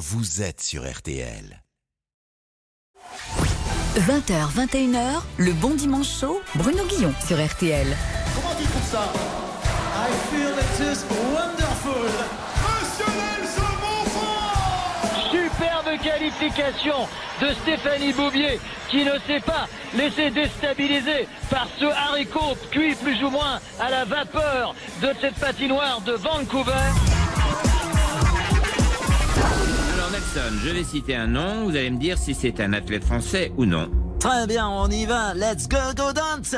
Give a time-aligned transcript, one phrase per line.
[0.00, 1.62] vous êtes sur RTL.
[3.96, 7.86] 20h, 21h, le bon dimanche chaud, Bruno Guillon sur RTL.
[8.34, 9.12] Comment tu trouves ça?
[9.94, 12.08] I feel it is wonderful.
[12.64, 17.06] Monsieur Nelson Montfort Superbe qualification
[17.42, 18.58] de Stéphanie Bouvier
[18.88, 24.06] qui ne s'est pas laissé déstabiliser par ce haricot cuit plus ou moins à la
[24.06, 27.19] vapeur de cette patinoire de Vancouver.
[30.64, 33.64] Je vais citer un nom, vous allez me dire si c'est un athlète français ou
[33.64, 33.90] non.
[34.20, 35.34] Très bien, on y va.
[35.34, 36.54] Let's go, go dance.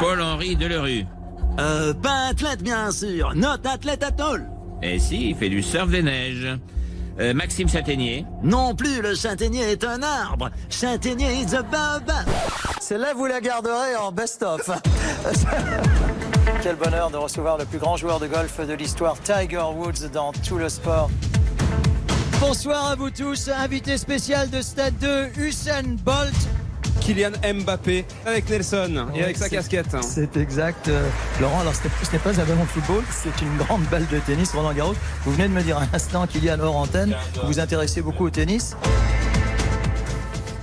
[0.00, 1.06] Paul-Henri Delerue.
[1.58, 3.32] Euh, pas athlète, bien sûr.
[3.34, 4.46] Notre athlète à tôle.
[4.82, 6.48] Et si, il fait du surf des neiges.
[7.18, 8.26] Euh, Maxime Châtaignier.
[8.42, 10.50] Non plus, le châtaignier est un arbre.
[10.68, 12.26] Châtaignier is a baobab.
[12.80, 14.70] Celle-là, vous la garderez en best-of.
[16.62, 20.32] Quel bonheur de recevoir le plus grand joueur de golf de l'histoire, Tiger Woods, dans
[20.32, 21.10] tout le sport.
[22.40, 26.34] Bonsoir à vous tous, invité spécial de Stade 2, Usain Bolt.
[27.00, 27.30] Kylian
[27.62, 29.96] Mbappé avec Nelson et avec sa casquette.
[30.02, 31.08] C'est exact, euh,
[31.40, 31.60] Laurent.
[31.60, 34.72] Alors, ce n'est- pas un ballon de football, c'est une grande balle de tennis, Roland
[34.72, 34.94] Garros.
[35.24, 38.30] Vous venez de me dire un instant, Kylian, hors antenne, vous vous intéressez beaucoup au
[38.30, 38.76] tennis.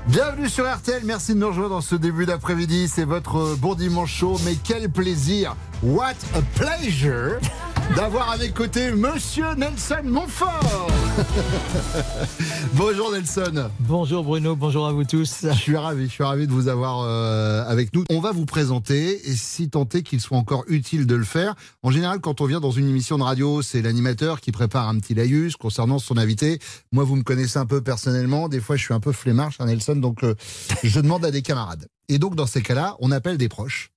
[0.08, 2.88] Bienvenue sur RTL, merci de nous rejoindre dans ce début d'après-midi.
[2.94, 7.40] C'est votre euh, bon dimanche chaud, mais quel plaisir, what a pleasure
[7.95, 10.88] d'avoir à mes côtés Monsieur Nelson Montfort.
[12.73, 13.70] Bonjour Nelson.
[13.80, 15.45] Bonjour Bruno, bonjour à vous tous.
[15.50, 18.03] Je suis ravi, je suis ravi de vous avoir euh, avec nous.
[18.09, 21.56] On va vous présenter, et si tant est qu'il soit encore utile de le faire.
[21.84, 24.97] En général, quand on vient dans une émission de radio, c'est l'animateur qui prépare un
[25.00, 26.59] petit laïus concernant son invité.
[26.92, 28.50] Moi, vous me connaissez un peu personnellement.
[28.50, 30.36] Des fois, je suis un peu flemmard, cher Nelson, donc euh,
[30.84, 31.88] je demande à des camarades.
[32.09, 33.93] Et donc, dans ces cas-là, on appelle des proches.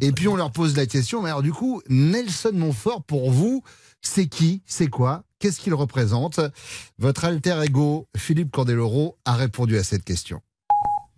[0.00, 1.22] Et puis, on leur pose la question.
[1.22, 3.62] Mais alors, du coup, Nelson Montfort, pour vous,
[4.00, 6.40] c'est qui C'est quoi Qu'est-ce qu'il représente?
[6.98, 10.40] Votre alter ego, Philippe Candeloro, a répondu à cette question.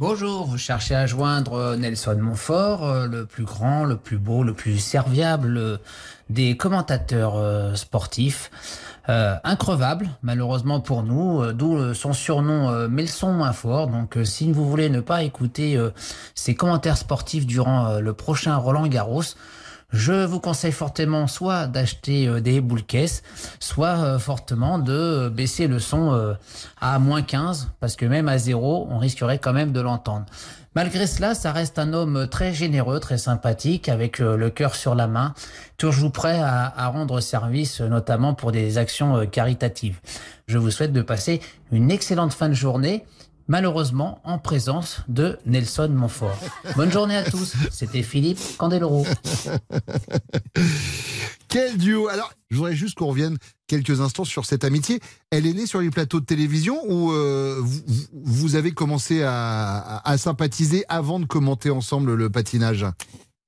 [0.01, 4.43] Bonjour, vous cherchez à joindre euh, Nelson Montfort, euh, le plus grand, le plus beau,
[4.43, 5.77] le plus serviable euh,
[6.31, 8.51] des commentateurs sportifs.
[9.11, 13.53] Euh, increvable, malheureusement pour nous, euh, d'où euh, son surnom euh, mais le son moins
[13.53, 13.89] fort.
[13.89, 15.79] Donc si vous voulez ne pas écouter
[16.35, 19.23] ses commentaires sportifs durant le prochain Roland Garros,
[19.93, 23.23] je vous conseille fortement soit d'acheter des boules caisses,
[23.61, 26.35] soit fortement de baisser le son
[26.81, 30.27] à moins 15, parce que même à zéro, on risquerait quand même de l'entendre.
[30.75, 34.97] Malgré cela, ça reste un homme très généreux, très sympathique, avec euh, le cœur sur
[34.97, 35.35] la main,
[35.77, 40.01] toujours prêt à, à rendre service, notamment pour des actions euh, caritatives.
[40.49, 41.41] Je vous souhaite de passer
[41.71, 43.05] une excellente fin de journée,
[43.47, 46.39] malheureusement en présence de Nelson Montfort.
[46.75, 49.07] Bonne journée à tous, c'était Philippe Candeloro.
[51.55, 53.39] Quel duo Alors, je voudrais juste qu'on revienne
[53.69, 54.99] quelques instants sur cette amitié.
[55.31, 57.63] Elle est née sur les plateaux de télévision ou euh,
[58.13, 62.85] vous, avez commencé à, sympathiser avant de commenter ensemble le patinage?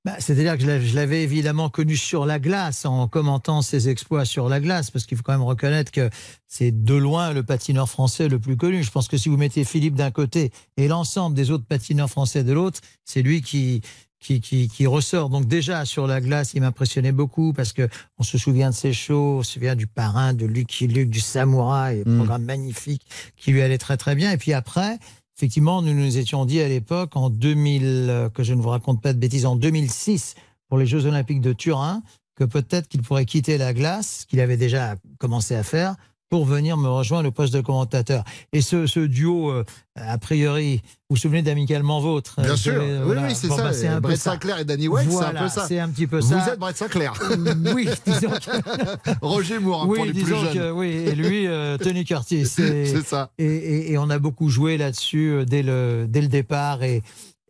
[0.05, 4.47] Bah, C'est-à-dire que je l'avais évidemment connu sur la glace en commentant ses exploits sur
[4.47, 6.09] la glace, parce qu'il faut quand même reconnaître que
[6.47, 8.83] c'est de loin le patineur français le plus connu.
[8.83, 12.45] Je pense que si vous mettez Philippe d'un côté et l'ensemble des autres patineurs français
[12.45, 13.81] de l'autre, c'est lui qui,
[14.19, 15.29] qui, qui, qui ressort.
[15.29, 18.93] Donc déjà sur la glace, il m'impressionnait beaucoup parce que on se souvient de ses
[18.93, 22.17] shows, on se souvient du parrain, de Lucky Luke, du Samouraï, Mm.
[22.17, 23.03] programme magnifique
[23.35, 24.31] qui lui allait très très bien.
[24.31, 24.97] Et puis après,
[25.39, 29.03] Effectivement, nous nous étions dit à l'époque, en 2000, euh, que je ne vous raconte
[29.03, 30.33] pas de bêtises, en 2006,
[30.67, 32.01] pour les Jeux Olympiques de Turin,
[32.35, 35.95] que peut-être qu'il pourrait quitter la glace, qu'il avait déjà commencé à faire,
[36.29, 38.23] pour venir me rejoindre au poste de commentateur.
[38.51, 39.63] Et ce, ce duo, euh,
[39.95, 43.27] a priori, vous vous souvenez d'Amicalement Vôtre Bien euh, sûr, euh, oui, voilà.
[43.27, 43.63] oui, c'est Bon, ça.
[43.63, 44.17] bah, c'est un Brett.
[44.19, 45.65] Sinclair et Danny White, c'est un peu ça.
[45.67, 46.49] C'est un petit peu Vous ça.
[46.53, 47.13] êtes Brett Sinclair.
[47.75, 50.53] oui, disons que- Roger Moore, hein, pour oui, les plus disons jeunes.
[50.53, 52.45] que oui, et lui, euh, Tony Curtis.
[52.45, 53.31] C'est ça.
[53.37, 56.83] et, et- et on a beaucoup joué là-dessus euh, dès le, dès le départ.
[56.83, 57.03] Et,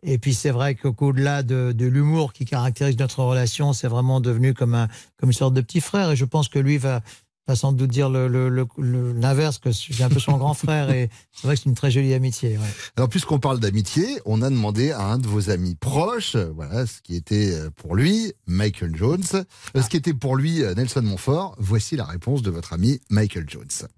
[0.04, 4.54] et puis c'est vrai qu'au-delà de, de l'humour qui caractérise notre relation, c'est vraiment devenu
[4.54, 4.86] comme, un,
[5.18, 6.12] comme une sorte de petit frère.
[6.12, 7.00] Et je pense que lui va,
[7.48, 10.36] va sans doute dire le- le- le- le- l'inverse, que je suis un peu son
[10.36, 10.90] grand frère.
[10.90, 12.58] Et c'est vrai que c'est une très jolie amitié.
[12.58, 12.64] ouais.
[12.96, 16.86] Alors, puisqu'on parle d'amitié, on a demandé à un de vos amis proches, euh, voilà,
[16.86, 20.74] ce qui était euh, pour lui Michael Jones, euh, ce qui était pour lui euh,
[20.74, 21.56] Nelson Montfort.
[21.58, 23.88] Voici la réponse de votre ami Michael Jones.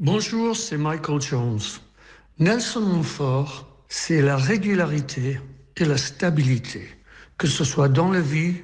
[0.00, 1.60] Bonjour, c'est Michael Jones.
[2.40, 5.40] Nelson Montfort, c'est la régularité
[5.76, 6.88] et la stabilité.
[7.38, 8.54] Que ce soit dans la vie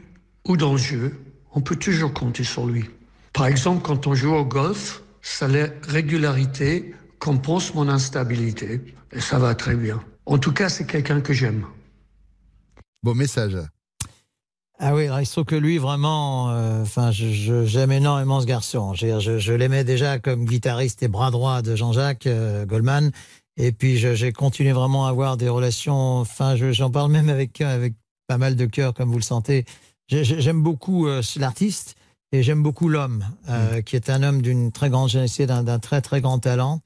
[0.48, 1.14] ou dans le jeu,
[1.54, 2.90] on peut toujours compter sur lui.
[3.36, 8.80] Par exemple, quand on joue au golf, sa la régularité compense mon instabilité
[9.12, 10.02] et ça va très bien.
[10.24, 11.66] En tout cas, c'est quelqu'un que j'aime.
[13.02, 13.58] Bon message.
[14.78, 18.40] Ah oui, alors il se trouve que lui, vraiment, euh, enfin, je- je- j'aime énormément
[18.40, 18.94] ce garçon.
[18.94, 23.10] Je, l'aimais déjà comme guitariste et bras droit de Jean-Jacques euh, Goldman.
[23.58, 26.20] Et puis, j'ai continué vraiment à avoir des relations.
[26.20, 27.92] Enfin, je- j'en parle même avec, avec
[28.28, 29.66] pas mal de cœur, comme vous le sentez.
[30.08, 31.95] J'ai- j'ai- J'aime beaucoup euh, l'artiste
[32.32, 36.00] et j'aime beaucoup l'homme, euh, qui est un homme d'une très grande générosité, d'un très,
[36.00, 36.80] très grand talent.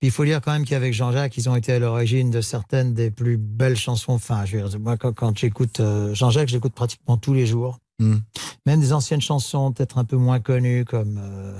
[0.00, 2.92] Puis il faut dire quand même qu'avec Jean-Jacques, ils ont été à l'origine de certaines
[2.92, 4.12] des plus belles chansons.
[4.12, 7.46] Enfin, je veux dire, moi, quand, quand j'écoute euh, Jean-Jacques, je l'écoute pratiquement tous les
[7.46, 7.78] jours.
[8.00, 8.16] Mm.
[8.66, 11.56] Même des anciennes chansons, peut-être un peu moins connues, comme, euh,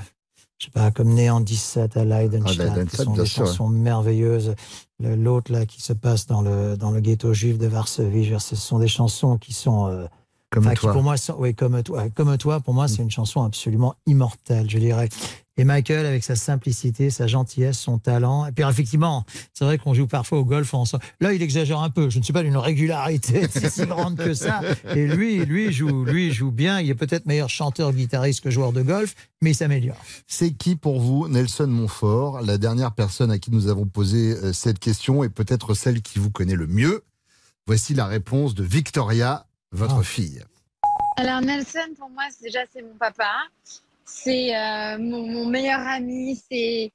[0.58, 4.54] je sais pas, comme Néant 17 à Leidenstadt, Ah, qui sont des chansons merveilleuses.
[5.00, 8.30] Le- L'autre, là, qui se passe dans le, dans le ghetto juif de Varsovie, je
[8.30, 10.08] veux dire, ce sont des chansons qui sont.
[10.54, 10.92] Comme enfin, qui toi.
[10.92, 12.08] pour moi, oui, comme toi.
[12.14, 15.08] Comme toi, pour moi, c'est une chanson absolument immortelle, je dirais.
[15.56, 18.46] Et Michael, avec sa simplicité, sa gentillesse, son talent.
[18.46, 21.02] Et puis, effectivement, c'est vrai qu'on joue parfois au golf ensemble.
[21.20, 22.08] Là, il exagère un peu.
[22.08, 24.60] Je ne suis pas d'une régularité si, si grande que ça.
[24.94, 26.80] Et lui, lui joue, lui joue bien.
[26.80, 29.96] Il est peut-être meilleur chanteur, guitariste que joueur de golf, mais il s'améliore.
[30.26, 34.52] C'est qui pour vous Nelson Montfort, la dernière personne à qui nous avons posé euh,
[34.52, 37.02] cette question et peut-être celle qui vous connaît le mieux?
[37.66, 40.42] Voici la réponse de Victoria, votre fille.
[41.16, 43.32] Alors Nelson, pour moi, déjà, c'est mon papa.
[44.04, 46.40] C'est euh, mon, mon meilleur ami.
[46.48, 46.92] C'est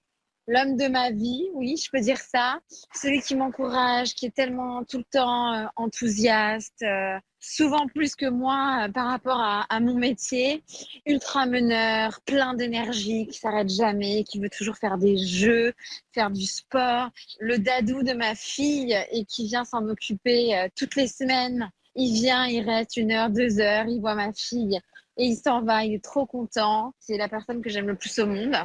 [0.48, 2.60] l'homme de ma vie, oui, je peux dire ça.
[2.94, 8.26] Celui qui m'encourage, qui est tellement tout le temps euh, enthousiaste, euh, souvent plus que
[8.26, 10.64] moi euh, par rapport à, à mon métier.
[11.06, 15.74] Ultra meneur, plein d'énergie, qui s'arrête jamais, qui veut toujours faire des jeux,
[16.14, 17.10] faire du sport.
[17.40, 21.70] Le dadou de ma fille et qui vient s'en occuper euh, toutes les semaines.
[22.02, 24.80] Il vient, il reste une heure, deux heures, il voit ma fille
[25.18, 26.94] et il s'en va, il est trop content.
[27.00, 28.56] C'est la personne que j'aime le plus au monde,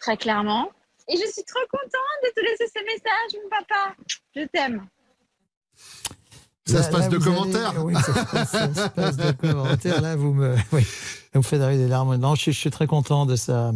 [0.00, 0.70] très clairement.
[1.06, 3.94] Et je suis trop contente de te laisser ce message, mon papa.
[4.34, 4.86] Je t'aime.
[6.66, 7.70] Ça Là- se passe là, de commentaires.
[7.70, 10.00] allez- Oui, ça se passe, ça se passe de commentaires.
[10.02, 10.86] Là, vous me, oui,
[11.34, 12.16] vous me faites arriver des larmes.
[12.16, 13.72] Non, je, suis- je suis très content de sa,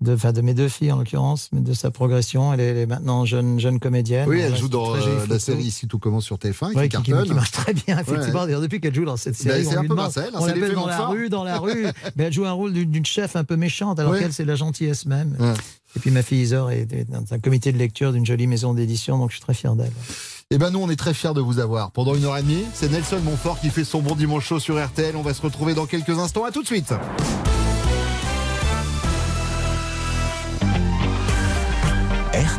[0.00, 2.52] de, enfin, de mes deux filles en l'occurrence, mais de sa progression.
[2.52, 4.28] Elle est, elle est maintenant jeune, jeune comédienne.
[4.28, 6.96] Oui, elle joue dans très euh, la série Ici tout commence sur TF1 Ouais, qui
[6.98, 8.40] qui, qui- marche très bien, effectivement.
[8.40, 8.46] Ouais.
[8.46, 10.46] D'ailleurs, depuis qu'elle joue dans cette Ben, série, on un lui peu Marcel, hein, on
[10.46, 11.86] l'appelle dans la rue, dans la rue.
[12.16, 14.18] Mais elle joue un rôle d'une chef un peu méchante, alors Ouais.
[14.20, 15.36] qu'elle, c'est la gentillesse même.
[15.96, 18.74] Et puis ma fille Isor est, est dans un comité de lecture d'une jolie maison
[18.74, 19.92] d'édition, donc je suis très fier d'elle.
[20.50, 21.92] Eh ben nous, on est très fiers de vous avoir.
[21.92, 24.84] Pendant une heure et demie, c'est Nelson Montfort qui fait son bon dimanche chaud sur
[24.84, 25.14] RTL.
[25.16, 26.44] On va se retrouver dans quelques instants.
[26.44, 26.92] À tout de suite.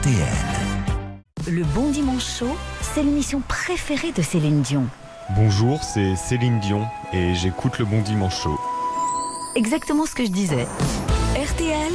[0.05, 1.51] RTL.
[1.51, 4.85] Le Bon Dimanche Show, c'est l'émission préférée de Céline Dion.
[5.35, 8.59] Bonjour, c'est Céline Dion et j'écoute le Bon Dimanche Show.
[9.55, 10.67] Exactement ce que je disais.
[11.35, 11.93] RTL,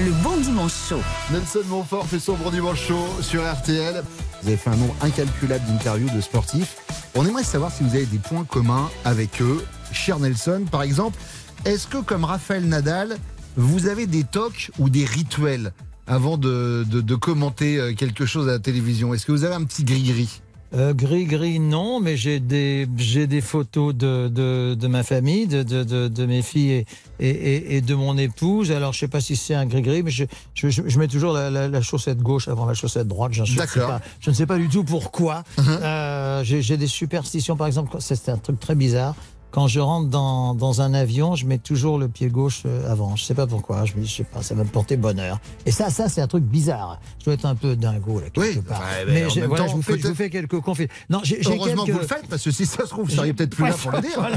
[0.00, 1.00] le Bon Dimanche Show.
[1.30, 4.02] Nelson Montfort fait son bon dimanche chaud sur RTL.
[4.40, 6.76] Vous avez fait un nombre incalculable d'interviews de sportifs.
[7.14, 9.62] On aimerait savoir si vous avez des points communs avec eux.
[9.92, 11.18] Cher Nelson, par exemple,
[11.66, 13.18] est-ce que comme Raphaël Nadal,
[13.56, 15.72] vous avez des tocs ou des rituels
[16.06, 19.54] avant de, de- de commenter euh, quelque chose à la télévision Est-ce que vous avez
[19.54, 20.40] un petit gris-gris?
[20.74, 25.46] Euh, gris gris non, mais j'ai des j'ai des photos de, de, de ma famille,
[25.46, 26.86] de, de, de, mes filles
[27.20, 28.72] et, et, de mon épouse.
[28.72, 31.50] Alors je sais pas si c'est un gris gris, mais je, je, mets toujours la,
[31.50, 33.32] la, la chaussette gauche avant la chaussette droite.
[33.34, 35.44] Je, je, sais pas, je ne sais pas du tout pourquoi.
[35.58, 39.14] Euh, j'ai j'ai des superstitions, par exemple, c'est un truc très bizarre.
[39.52, 43.14] Quand je rentre dans, dans un avion, je mets toujours le pied gauche euh, avant.
[43.16, 43.84] Je sais pas pourquoi.
[43.84, 44.42] Je, me- je sais pas.
[44.42, 45.38] Ça va me porter bonheur.
[45.66, 46.98] Et ça, ça, c'est un truc bizarre.
[47.20, 48.80] Je dois être un peu dingo là quelque part.
[48.80, 50.30] ouais, mais mais en j'ai- même voilà, temps, je vous fais, je vous peut-être- fais
[50.30, 50.88] quelques conflits.
[51.10, 51.86] Non, j'ai Heureusement quelques...
[51.86, 53.72] que vous le faites, parce que si ça se trouve, vous seriez peut-être plus là
[53.82, 54.10] pour le dire.
[54.16, 54.36] Voilà.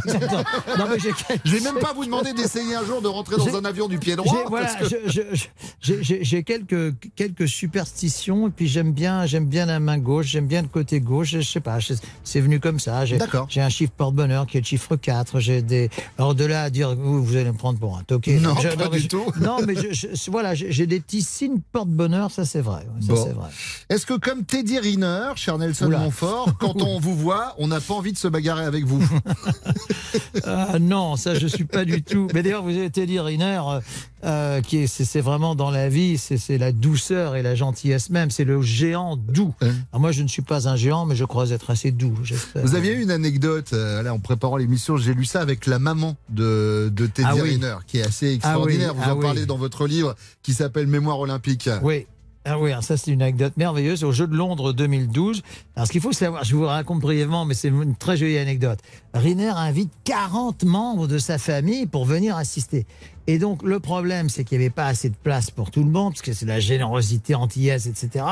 [0.77, 3.55] Non, mais quelques- Je vais même pas vous demander d'essayer un jour de rentrer dans
[3.55, 4.36] un avion du pied droit.
[4.38, 10.27] J'ai- Voilà, que- quelques, quelques superstitions et puis j'aime bien, j'aime bien la main gauche,
[10.27, 11.29] j'aime bien le côté gauche.
[11.29, 11.77] Je, sais pas,
[12.24, 13.05] c'est venu comme ça.
[13.05, 13.17] J'ai
[13.50, 15.39] j'ai un chiffre porte-bonheur qui est le chiffre 4.
[15.39, 15.89] J'ai des.
[16.17, 18.39] Alors de là à dire vous, vous allez me prendre pour un toqué.
[18.39, 19.25] Non, Je- pas du je- tout.
[19.39, 22.85] Non, mais je- je- voilà, j'ai des petits signes porte-bonheur, ça c'est vrai.
[23.01, 23.15] Bon.
[23.15, 23.50] c'est vrai.
[23.89, 26.00] Est-ce que comme Teddy Riner, cher Nelson Oula.
[26.00, 29.03] Montfort, quand on vous voit, on n'a pas envie de se bagarrer avec vous
[30.45, 32.27] Ah non, ça je suis pas du tout.
[32.33, 33.79] Mais d'ailleurs, vous avez Teddy Riner, euh,
[34.24, 38.31] euh, qui est, c'est, vraiment dans la vie, c'est, la douceur et la gentillesse même.
[38.31, 39.53] C'est le géant doux.
[39.62, 42.15] Alors moi, je ne suis pas un géant, mais je crois être assez doux.
[42.55, 45.80] Vous aviez eu une anecdote euh, là, en préparant l'émission, j'ai lu ça avec la
[45.80, 47.50] maman de, de Teddy Ah oui.
[47.52, 48.90] Riner, qui est assez extraordinaire.
[48.92, 49.22] Ah oui, vous ah en oui.
[49.24, 51.70] parlez dans votre livre qui s'appelle Mémoire olympique.
[51.82, 52.08] Oui.
[52.48, 55.42] Ah oui, alors ça c'est une anecdote merveilleuse au Jeu de Londres 2012.
[55.75, 58.78] Alors ce qu'il faut savoir, je vous raconte brièvement, mais c'est une très jolie anecdote.
[59.16, 62.86] Riner invite 40 membres de sa famille pour venir assister.
[63.25, 65.90] Et donc le problème, c'est qu'il n'y avait pas assez de place pour tout le
[65.90, 68.24] monde, parce que c'est la générosité antillaise, etc.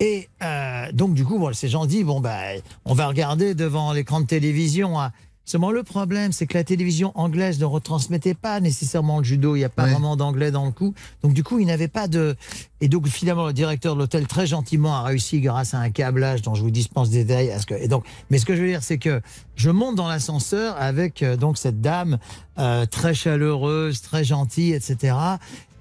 [0.00, 3.94] Et euh, donc du coup, bon, ces gens disent, bon, ben, on va regarder devant
[3.94, 5.00] l'écran de télévision.
[5.00, 5.12] hein.
[5.46, 9.54] Seulement le problème, c'est que la télévision anglaise ne retransmettait pas nécessairement le judo.
[9.54, 9.92] Il n'y a pas Ouais.
[9.92, 10.92] vraiment d'anglais dans le coup.
[11.22, 12.34] Donc du coup, il n'avait pas de.
[12.80, 16.42] Et donc finalement, le directeur de l'hôtel très gentiment a réussi grâce à un câblage
[16.42, 17.52] dont je vous dispense des détails.
[17.52, 17.74] à ce que...
[17.74, 19.22] Et donc, mais ce que je veux dire, c'est que
[19.54, 22.18] je monte dans l'ascenseur avec euh, donc cette dame
[22.58, 25.14] euh, très chaleureuse, très gentille, etc.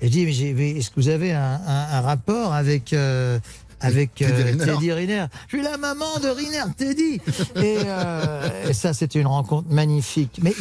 [0.02, 2.94] Et je dis, mais, j'ai- mais est-ce que vous avez un, un- un rapport avec
[2.94, 3.40] euh,
[3.80, 4.66] avec Teddy euh, Riner.
[4.66, 7.20] Teddy Riner Je suis la maman de Riner, Teddy.
[7.56, 10.40] Et, euh, et ça, c'était une rencontre magnifique.
[10.42, 10.54] Mais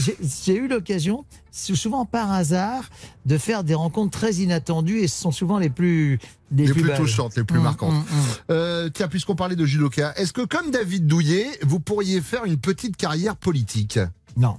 [0.45, 2.85] j'ai- eu l'occasion, sou- souvent par hasard,
[3.27, 6.19] de faire des rencontres très inattendues et ce sont souvent les plus
[6.55, 7.91] les, Les plus touchantes, les plus Hum, marquantes.
[7.93, 8.25] hum, hum.
[8.51, 12.59] Euh, tiens, puisqu'on parlait de judoka, est-ce que comme David Douillet, vous pourriez faire une
[12.59, 13.99] petite carrière politique?
[14.37, 14.59] Non.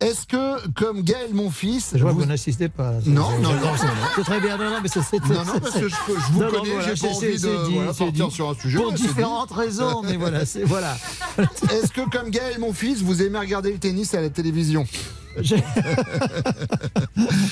[0.00, 2.92] Est-ce que comme Gaël Monfils, Je vois que vous- vous n'assistez pas.
[3.06, 3.92] Non, non, non, c'est- non.
[4.16, 4.56] C'est très bien.
[4.58, 5.00] Non, non, mais c'est.
[5.28, 7.74] Non, non, parce que je, je vous Non, connais, voilà, j'ai pas envie de dit,
[7.74, 8.78] voilà, partir sur un sujet.
[8.78, 10.96] Pour différentes raisons, mais voilà, c'est voilà.
[11.72, 14.84] Est-ce que comme Gaël Monfils, vous aimez regarder le tennis à la télévision?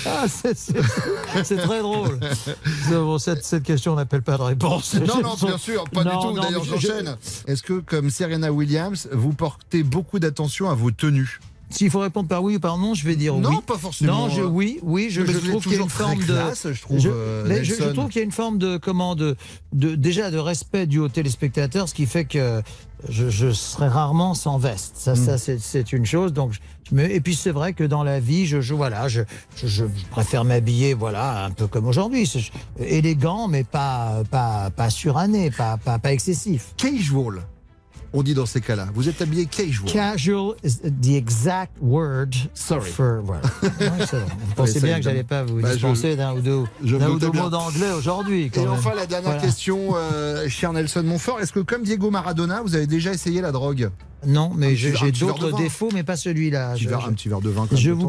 [0.07, 2.19] Ah, c'est- très drôle.
[2.91, 4.95] Bon, cette, cette question n'appelle pas de réponse.
[4.95, 6.41] Non, non, bien sûr, pas Non, du tout.
[6.43, 7.17] D'ailleurs, mais je- j'enchaîne.
[7.47, 11.41] Est-ce que, comme Serena Williams, vous portez beaucoup d'attention à vos tenues?
[11.73, 13.57] S'il faut répondre par oui ou par non, je vais dire Non, oui.
[13.67, 14.27] pas forcément.
[14.27, 16.37] Non, je, oui, oui, je, je trouve qu'il y a une forme de.
[16.73, 19.37] je trouve, je, euh, je- trouve qu'il y a une forme de comment de,
[19.73, 22.63] de déjà de respect dû aux téléspectateurs, ce qui fait que
[23.09, 24.93] je, je serai rarement sans veste.
[24.97, 25.17] Ça, Hmm.
[25.17, 26.33] ça c'est- c'est une chose.
[26.33, 26.53] Donc,
[26.97, 29.23] et puis c'est vrai que dans la vie, je, je voilà, je,
[29.57, 34.91] je, je préfère m'habiller voilà un peu comme aujourd'hui, C'est- élégant mais pas pas pas
[34.91, 36.75] suranné, pas pas, pas excessif.
[36.77, 37.43] Casual,
[38.15, 38.89] on dit dans ces cas-là.
[38.95, 39.91] Vous êtes habillé casual.
[39.91, 42.91] Casual is the exact word Sorry.
[42.91, 43.23] for.
[43.29, 43.39] Ouais.
[43.63, 47.49] Vous pensez bien que j'allais pas vous Bah, dispenser d'un ou deux, ou deux mots
[47.51, 48.51] d'anglais aujourd'hui.
[48.55, 48.71] Et même.
[48.71, 49.41] enfin, la dernière Voilà.
[49.43, 51.41] question, euh, cher Nelson Montfort.
[51.41, 53.91] Est-ce que, comme Diego Maradona, vous avez déjà essayé la drogue?
[54.27, 56.71] Non, mais j'ai d'autres défauts, mais pas celui-là.
[56.71, 58.09] un petit, verre, je- un petit verre de vin quand je vous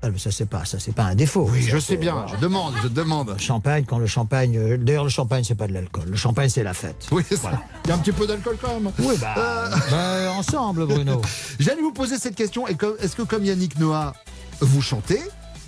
[0.00, 1.48] Ah, mais ça c'est pas ça c'est pas un défaut.
[1.50, 2.12] Oui, je sais bien.
[2.12, 2.28] voilà.
[2.28, 3.34] Je demande, je demande.
[3.40, 4.56] Champagne quand le champagne.
[4.56, 6.04] euh, D'ailleurs le champagne c'est pas de l'alcool.
[6.08, 7.08] Le champagne c'est la fête.
[7.10, 8.92] Oui, ça- il y a un petit peu d'alcool quand même.
[9.00, 9.68] Oui bah, Euh.
[9.90, 11.20] bah, ensemble Bruno.
[11.58, 12.66] J'allais vous poser cette question.
[12.68, 14.12] Est-ce que, comme Yannick Noah,
[14.60, 15.20] vous chantez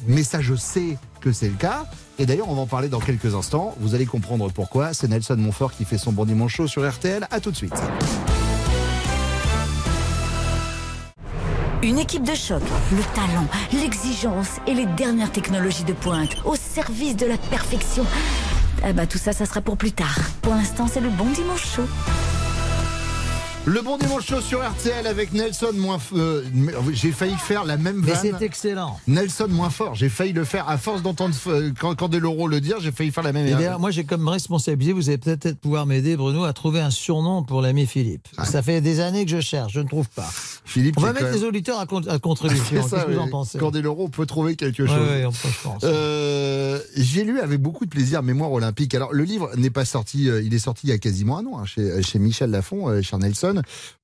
[0.07, 1.87] Mais ça, je sais que c'est le cas.
[2.21, 3.75] Et d'ailleurs, on va en parler dans quelques instants.
[3.81, 4.95] Vous allez comprendre pourquoi.
[4.95, 7.27] C'est Nelson Montfort qui fait son bon dimanche chaud sur RTL.
[7.33, 7.75] À tout de suite.
[11.83, 12.61] Une équipe de choc,
[12.93, 18.05] le talent, l'exigence et les dernières technologies de pointe au service de la perfection.
[18.87, 20.19] Eh ben, tout ça, ça sera pour plus tard.
[20.43, 21.89] Pour l'instant, c'est le bon dimanche chaud.
[23.67, 25.99] Le bon dimanche chaud sur RTL avec Nelson moins.
[25.99, 26.43] f- euh,
[26.93, 28.35] J'ai failli faire la même Mais vanne.
[28.39, 28.99] c'est excellent.
[29.07, 29.95] Nelson moins fort.
[29.95, 31.95] J'ai failli le faire à force d'entendre euh, quand
[32.49, 32.79] le dire.
[32.81, 33.47] J'ai failli faire la même.
[33.47, 36.89] Et d'ailleurs, moi j'ai comme responsabilité, vous allez peut-être pouvoir m'aider Bruno à trouver un
[36.91, 38.27] surnom pour l'ami Philippe.
[38.45, 40.29] Ça fait des années que je cherche, je ne trouve pas.
[40.65, 42.65] Philippe, On va mettre quand les même- auditeurs à, con- à contribution.
[42.83, 44.97] C'est ça, Qu'est-ce que vous en pensez Candeloro peut trouver quelque chose.
[44.99, 45.83] ouais, on peut, je pense.
[45.85, 48.95] Euh, J'ai lu avec beaucoup de plaisir Mémoire olympique.
[48.95, 51.47] Alors le livre n'est pas sorti, euh, il est sorti il y a quasiment un
[51.47, 53.50] an hein, chez, chez Michel Lafon, euh, chez Nelson.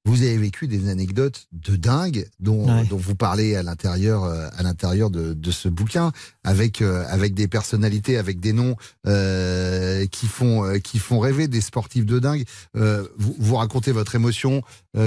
[0.05, 2.85] Vous avez vécu des anecdotes de dingue dont, Ouais.
[2.87, 6.13] dont vous parlez à l'intérieur, euh, à l'intérieur de, de ce bouquin,
[6.45, 8.77] avec euh, avec des personnalités, avec des noms
[9.07, 12.45] euh, qui font euh, qui font rêver des sportifs de dingue.
[12.75, 14.63] Vous, vous racontez votre émotion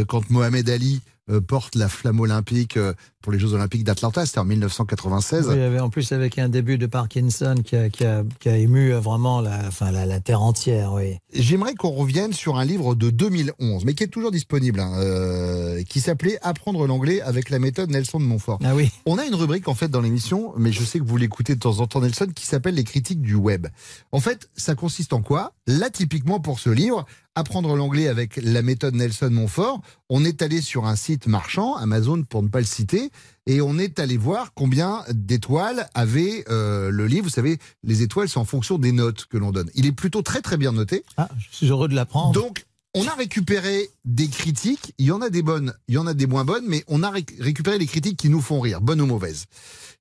[0.07, 1.01] quand Mohamed Ali
[1.39, 5.47] porte la flamme olympique euh, pour les Jeux Olympiques d'Atlanta, c'était en 1996.
[5.47, 8.23] Oui, il y avait en plus avec un début de Parkinson qui a, qui a,
[8.39, 10.93] qui a ému euh, vraiment la, enfin, la, la terre entière.
[10.93, 11.17] Oui.
[11.33, 15.83] J'aimerais qu'on revienne sur un livre de 2011, mais qui est toujours disponible, hein, euh,
[15.83, 18.59] qui s'appelait Apprendre l'anglais avec la méthode Nelson de Montfort.
[18.63, 18.89] Ah oui.
[19.05, 21.59] On a une rubrique en fait dans l'émission, mais je sais que vous l'écoutez de
[21.59, 23.67] temps en temps Nelson, qui s'appelle les critiques du web.
[24.13, 25.53] En fait, ça consiste en quoi?
[25.67, 27.05] Là, typiquement pour ce livre,
[27.35, 32.23] Apprendre l'anglais avec la méthode Nelson Montfort, on est allé sur un site marchand, Amazon
[32.23, 33.11] pour ne pas le citer,
[33.45, 37.25] et on est allé voir combien d'étoiles avait euh, le livre.
[37.25, 39.69] Vous savez, les étoiles, c'est en fonction des notes que l'on donne.
[39.75, 41.05] Il est plutôt très très bien noté.
[41.17, 42.33] Ah, je suis heureux de l'apprendre.
[42.33, 44.93] Donc, on a récupéré des critiques.
[44.97, 47.03] Il y en a des bonnes, il y en a des moins bonnes, mais on
[47.03, 49.45] a ré- récupéré les critiques qui nous font rire, bonnes ou mauvaises.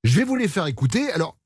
[0.02, 1.12] Je vais vous les faire écouter.
[1.12, 1.36] Alors,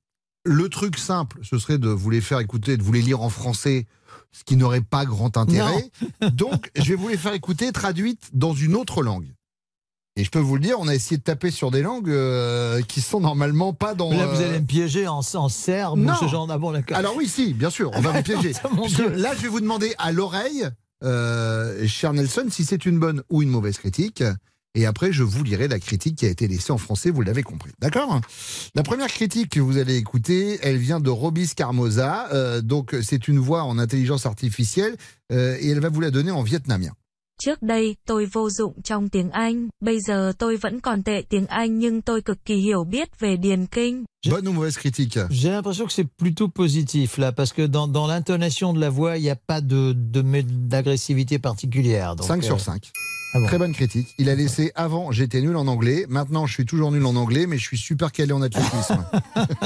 [0.45, 3.29] le truc simple, ce serait de vous les faire écouter, de vous les lire en
[3.29, 3.87] français,
[4.33, 5.91] ce qui n'aurait pas grand intérêt.
[6.33, 9.33] Donc, je vais vous les faire écouter traduites dans une autre langue.
[10.17, 12.83] Et je peux vous le dire, on a essayé de taper sur des langues euh,
[12.83, 14.11] qui sont normalement pas dans.
[14.11, 16.12] Mais là, vous euh, allez me piéger en, en serbe Non.
[16.12, 18.53] ou ce genre d'abord alors oui, si, bien sûr, on va vous piéger.
[18.89, 19.09] Dieu.
[19.09, 20.69] là, je vais vous demander à l'oreille,
[21.03, 24.23] euh, cher Nelson, si c'est une bonne ou une mauvaise critique.
[24.75, 27.43] Et après, je vous lirai la critique qui a été laissée en français, vous l'avez
[27.43, 27.73] compris.
[27.79, 28.21] D'accord?
[28.75, 32.29] La première critique que vous allez écouter, elle vient de Robis Carmoza.
[32.33, 34.97] Euh, donc, c'est une voix en intelligence artificielle
[35.31, 36.93] euh, et elle va vous la donner en vietnamien.
[37.43, 41.47] Trước đây, tôi vô dụng trong tiếng Anh, bây giờ tôi vẫn còn tệ tiếng
[41.47, 44.05] Anh nhưng tôi cực kỳ hiểu biết về điền kinh.
[44.31, 45.19] Bonne ou mauvaise critique?
[45.31, 49.17] J'ai l'impression que c'est plutôt positif là, parce que dans, dans l'intonation de la voix,
[49.19, 52.14] il n'y a pas de de- d'agressivité particulière.
[52.17, 52.91] donc, 5 sur euh, 5.
[53.33, 53.47] Ah bon.
[53.47, 54.15] Très bonne critique.
[54.19, 56.07] Il a laissé avant, j'étais nul en anglais.
[56.09, 59.05] Maintenant, je suis toujours nul en anglais, mais je suis super calé en athlétisme.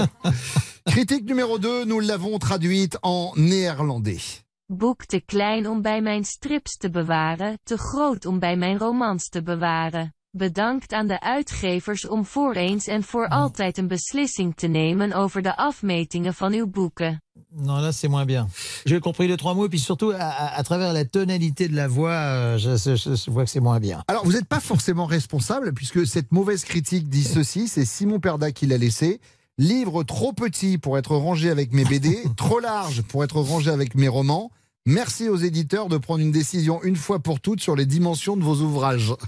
[0.86, 4.44] critique numéro 2, nous l'avons traduite en néerlandais.
[4.68, 9.28] Boek te klein om bij mijn strips te bewaren, te groot om bij mijn romans
[9.28, 10.15] te bewaren.
[10.36, 15.42] Bedankt aan de uitgevers om voor eens en voor altijd een beslissing te nemen over
[15.42, 17.20] de afmetingen van uw boeken.
[17.58, 18.46] Non, là, c'est moins bien.
[18.84, 21.74] J'ai compris les trois mots, et puis surtout, à, à- à travers la tonalité de
[21.74, 24.02] la voix, euh, je, je- je- je vois que c'est moins bien.
[24.08, 28.52] Alors, vous n'êtes pas forcément responsable, puisque cette mauvaise critique dit ceci, c'est Simon Perda
[28.52, 29.20] qui l'a laissé.
[29.58, 33.94] Livre trop petit pour être rangé avec mes BD, trop large pour être rangé avec
[33.94, 34.50] mes romans.
[34.87, 38.43] Merci aux éditeurs de prendre une décision une fois pour toutes sur les dimensions de
[38.43, 39.13] vos ouvrages.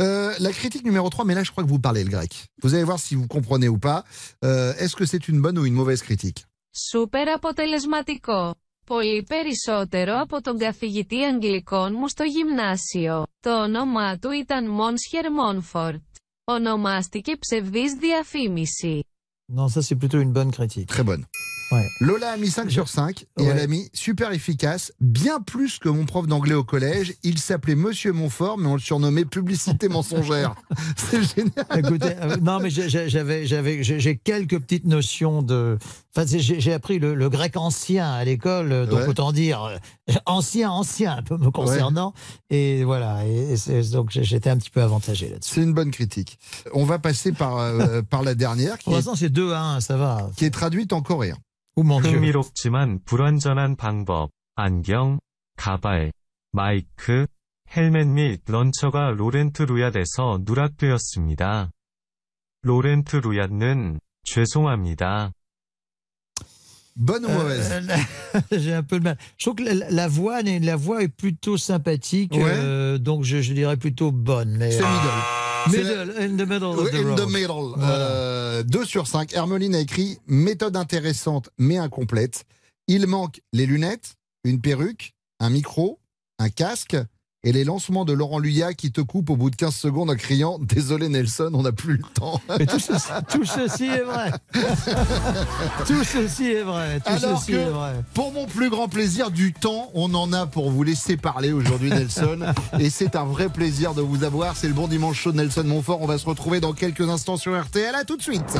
[0.00, 2.46] Euh, la critique numéro 3, mais là je crois que vous parlez le grec.
[2.62, 4.04] Vous allez voir si vous comprenez ou pas.
[4.44, 6.44] Euh, Est-ce que c'est une bonne ou une mauvaise critique
[6.90, 8.54] Σούπερ αποτελεσματικό.
[8.86, 13.22] Πολύ περισσότερο από τον καθηγητή Αγγλικών μου στο γυμνάσιο.
[13.40, 16.00] Το όνομά του ήταν Μόνσχερ Μόνφορτ.
[16.44, 19.00] Ονομάστηκε ψευδής διαφήμιση.
[19.56, 20.86] Non, ça, c'est plutôt une bonne critique.
[20.86, 21.24] Très bonne.
[21.71, 21.87] Ouais.
[21.99, 23.47] Lola a mis 5 sur 5 et Ouais.
[23.49, 27.15] elle a mis super efficace, bien plus que mon prof d'anglais au collège.
[27.23, 30.53] Il s'appelait Monsieur Montfort, mais on le surnommait publicité mensongère.
[30.95, 31.65] C'est génial.
[31.75, 35.77] Écoutez, euh, non, mais j'avais, j'avais, j'ai quelques petites notions de.
[36.15, 39.07] Enfin, j'ai appris le, le grec ancien à l'école, euh, donc Ouais.
[39.09, 42.13] autant dire euh, ancien, ancien, un peu me concernant.
[42.49, 43.55] Et voilà, et,
[43.91, 45.55] donc j'étais un petit peu avantagé là-dessus.
[45.55, 46.37] C'est une bonne critique.
[46.73, 49.79] On va passer par, euh, par la dernière qui Pour l'instant, c'est 2 à 1,
[49.81, 50.29] ça va.
[50.37, 51.35] qui est traduite en coréen.
[51.77, 51.99] Oh.
[52.01, 55.19] 흥미롭지만 불완전한 방법, 안경,
[55.57, 56.11] 가발,
[56.53, 57.27] 마이크,
[57.75, 61.71] 헬멧 및 런처가 로렌트 루얏에서 누락되었습니다.
[62.61, 65.31] 로렌트 루얏는 죄송합니다.
[66.97, 69.17] Bonne ou mauvaise Euh, J'ai un peu de mal.
[69.37, 72.43] Je trouve que la, la voix, la voix est plutôt sympathique, Ouais.
[72.45, 74.55] euh, donc je, je dirais plutôt bonne.
[74.57, 75.44] Mais, C'est euh, middle.
[75.71, 77.17] Middle, in the middle of the In road.
[77.19, 77.73] the middle.
[77.77, 77.99] Voilà.
[77.99, 79.33] Euh, 2 sur 5.
[79.33, 82.45] Hermeline a écrit méthode intéressante mais incomplète.
[82.87, 85.99] Il manque les lunettes, une perruque, un micro,
[86.39, 86.95] un casque
[87.45, 90.15] et les lancements de Laurent Luyat qui te coupe au bout de 15 secondes en
[90.15, 92.41] criant Désolé Nelson, on n'a plus le temps.
[92.57, 94.31] Mais tout ceci, tout ceci est vrai.
[95.87, 96.99] tout ceci est vrai.
[97.01, 97.93] Tout Alors ceci que, est vrai.
[98.15, 101.91] pour mon plus grand plaisir du temps, on en a pour vous laisser parler aujourd'hui,
[101.91, 102.39] Nelson.
[102.79, 104.57] et c'est un vrai plaisir de vous avoir.
[104.57, 106.01] C'est le bon dimanche chaud de Nelson Montfort.
[106.01, 107.93] On va se retrouver dans quelques instants sur RTL.
[107.93, 108.57] À tout de suite.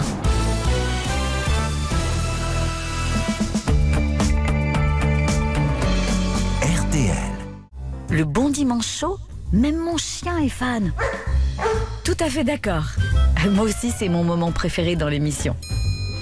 [8.15, 9.17] Le bon dimanche chaud,
[9.51, 10.93] même mon chien est fan.
[12.06, 12.86] Tout à fait d'accord.
[13.51, 15.54] Moi aussi, c'est mon moment préféré dans l'émission.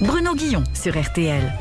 [0.02, 1.54] Bruno Guillon sur RTL.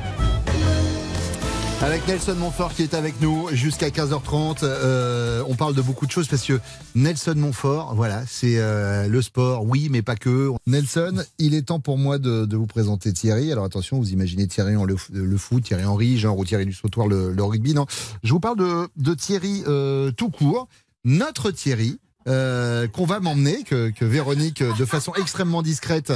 [1.83, 4.59] Avec Nelson Montfort qui est avec nous jusqu'à 15h30.
[4.63, 6.61] Euh, on parle de beaucoup de choses parce que
[6.95, 10.53] Nelson Montfort, voilà, c'est euh, le sport, oui, mais pas que.
[10.69, 13.51] Nelson, il est temps pour moi de, de vous présenter Thierry.
[13.51, 16.73] Alors attention, vous imaginez Thierry en le, le foot, Thierry Henry, genre ou Thierry du
[16.73, 17.75] sautoir, le, le rugby.
[17.75, 17.87] Non,
[18.23, 20.69] je vous parle de, de Thierry euh, tout court.
[21.05, 21.99] Notre Thierry.
[22.29, 26.13] euh, qu'on va m'emmener, que, que Véronique, de façon extrêmement discrète,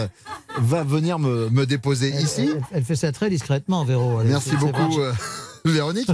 [0.60, 2.42] va venir me, me déposer Elle, ici.
[2.54, 4.20] elle- elle fait ça très discrètement, Véro.
[4.20, 5.00] Elle- Merci beaucoup,
[5.72, 6.08] Véronique.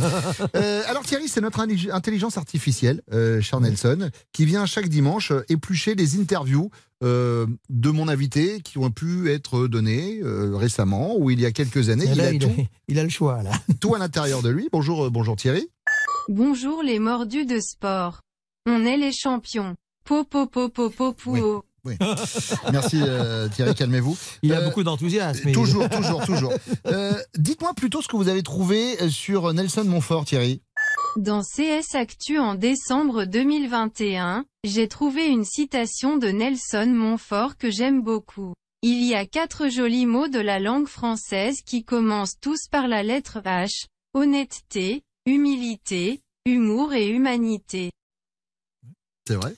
[0.57, 5.31] Euh, alors Thierry, c'est notre intellig- intelligence artificielle, euh, cher Nelson, qui vient chaque dimanche
[5.33, 6.71] euh, éplucher les interviews
[7.03, 11.53] euh, de mon invité qui ont pu être données euh, récemment ou il y a
[11.53, 12.07] quelques années.
[12.13, 13.51] Il a il, tout, a, il a le choix, là.
[13.81, 14.69] tout à l'intérieur de lui.
[14.73, 15.69] Bonjour, euh, bonjour Thierry.
[16.29, 18.21] Bonjour les mordus de sport.
[18.67, 19.75] On est les champions.
[20.05, 21.31] Po po po po po po.
[21.33, 21.41] Oui.
[22.73, 24.17] Merci euh, Thierry, calmez-vous.
[24.43, 25.49] Il a Euh, beaucoup d'enthousiasme.
[25.49, 26.53] il- Toujours, toujours, toujours.
[26.87, 30.63] Euh, Dites-moi plutôt ce que vous avez trouvé sur Nelson Montfort, Thierry.
[31.17, 38.03] Dans CS Actu en décembre 2021, j'ai trouvé une citation de Nelson Montfort que j'aime
[38.03, 38.55] beaucoup.
[38.83, 43.03] Il y a quatre jolis mots de la langue française qui commencent tous par la
[43.03, 43.85] lettre H.
[44.15, 47.91] Honnêteté, humilité, humour et humanité.
[49.27, 49.55] C'est vrai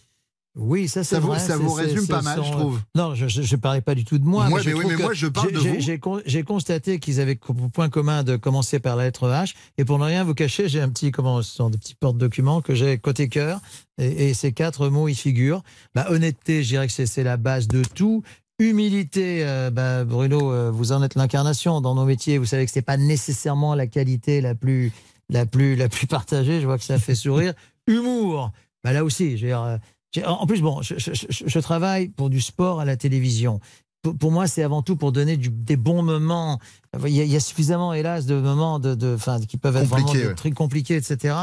[0.57, 1.41] Oui, ça c'est Ça vous- vrai.
[1.41, 2.81] ça vous résume ce pas mal, je trouve.
[2.95, 4.49] Non, je ne parlais pas du tout de moi.
[4.49, 5.81] Moi, je mais oui, trouve mais moi, je parle j'ai- de vous.
[5.81, 9.55] J'ai con- j'ai constaté qu'ils avaient pour point commun de commencer par la lettre H.
[9.79, 12.61] Et pour ne rien vous cacher, j'ai un petit, comment, ce sont des petits porte-documents
[12.61, 13.61] que j'ai côté cœur.
[13.99, 15.63] Et, et ces quatre mots y figurent.
[15.97, 18.23] Bah, honnêteté, je dirais que c'est la base de tout.
[18.61, 22.39] Humilité, euh, bah, Bruno, euh, vous en êtes l'incarnation dans nos métiers.
[22.39, 24.93] Vous savez que c'est pas nécessairement la qualité la plus,
[25.29, 26.61] la plus, la plus partagée.
[26.61, 27.55] Je vois que ça fait sourire.
[27.89, 28.53] Humour.
[28.85, 29.81] bah là aussi, je veux dire, euh, j'ai-
[30.25, 33.61] en plus, bon, je, je- je- je travaille pour du sport à la télévision.
[34.03, 36.59] Pour, pour moi, c'est avant tout pour donner du- des bons moments.
[37.07, 39.77] Il y, a, il y a suffisamment, hélas, de moments de, de, enfin, qui peuvent
[39.77, 40.35] être Compliqués, vraiment ouais.
[40.35, 41.35] très compliqués, etc.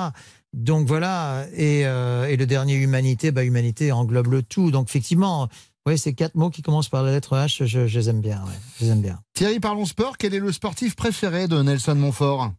[0.54, 4.70] Donc voilà, et, euh, et le dernier humanité, bah, humanité englobe le tout.
[4.70, 5.48] Donc effectivement,
[5.88, 8.42] oui, ces quatre mots qui commencent par la lettre H, je, je les aime bien.
[8.44, 9.20] ouais, je les aime bien.
[9.34, 10.18] Thierry, parlons sport.
[10.18, 12.52] Quel est le sportif préféré de Nelson Montfort?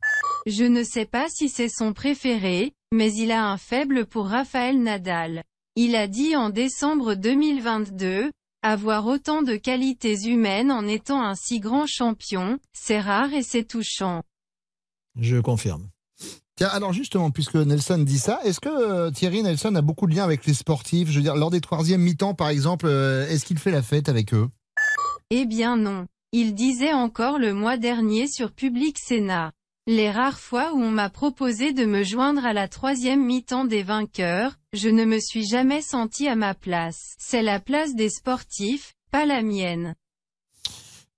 [0.47, 4.83] Je ne sais pas si c'est son préféré, mais il a un faible pour Raphaël
[4.83, 5.43] Nadal.
[5.75, 8.31] Il a dit en décembre 2022,
[8.63, 13.65] avoir autant de qualités humaines en étant un si grand champion, c'est rare et c'est
[13.65, 14.21] touchant.
[15.19, 15.89] Je confirme.
[16.57, 20.15] Tiens, alors justement, puisque Nelson dit ça, est-ce que euh, Thierry Nelson a beaucoup de
[20.15, 21.09] liens avec les sportifs?
[21.09, 24.11] Je veux dire, lors des troisièmes mi-temps, par exemple, euh, est-ce qu'il fait la fête
[24.11, 24.51] avec eux?
[25.31, 26.07] Eh bien non.
[26.33, 29.53] Il disait encore le mois dernier sur Public Sénat.
[29.89, 33.83] Les rares fois où on m'a proposé de me joindre à la troisième mi-temps des
[33.83, 37.17] vainqueurs, je ne me suis jamais senti à ma place.
[37.19, 39.97] C'est la place des sportifs, pas la mienne.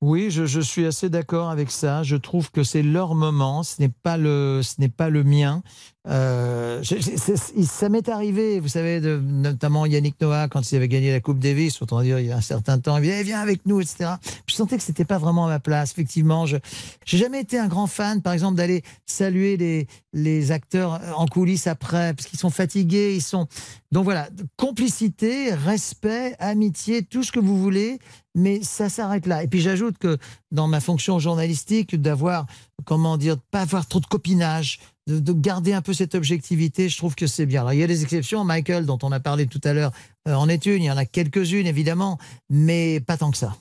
[0.00, 2.02] Oui, je, suis assez d'accord avec ça.
[2.04, 5.62] Je trouve que c'est leur moment, ce n'est pas le, ce n'est pas le mien.
[6.06, 10.88] Euh, je- je- ça m'est arrivé, vous savez, de, notamment Yannick Noah quand il avait
[10.88, 13.22] gagné la Coupe Davis, autant dire il y a un certain temps, il disait Eh,
[13.22, 14.10] viens avec nous, etc.
[14.46, 15.92] Je sentais que c'était pas vraiment à ma place.
[15.92, 16.58] Effectivement, je
[17.06, 21.66] j'ai jamais été un grand fan, par exemple, d'aller saluer les les acteurs en coulisses
[21.66, 23.48] après, parce qu'ils sont fatigués, ils sont
[23.90, 27.98] donc voilà, complicité, respect, amitié, tout ce que vous voulez,
[28.34, 29.42] mais ça s'arrête là.
[29.42, 30.18] Et puis j'ajoute que
[30.50, 32.46] dans ma fonction journalistique, d'avoir,
[32.84, 36.88] comment dire, de pas avoir trop de copinage, de, de garder un peu cette objectivité,
[36.88, 37.60] je trouve que c'est bien.
[37.60, 39.92] Alors il y a des exceptions, Michael, dont on a parlé tout à l'heure,
[40.28, 43.56] euh, en est une, il y en a quelques-unes évidemment, mais pas tant que ça.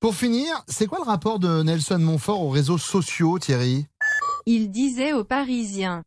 [0.00, 3.86] Pour finir, c'est quoi le rapport de Nelson Montfort aux réseaux sociaux, Thierry?
[4.44, 6.02] Il disait aux Parisiens.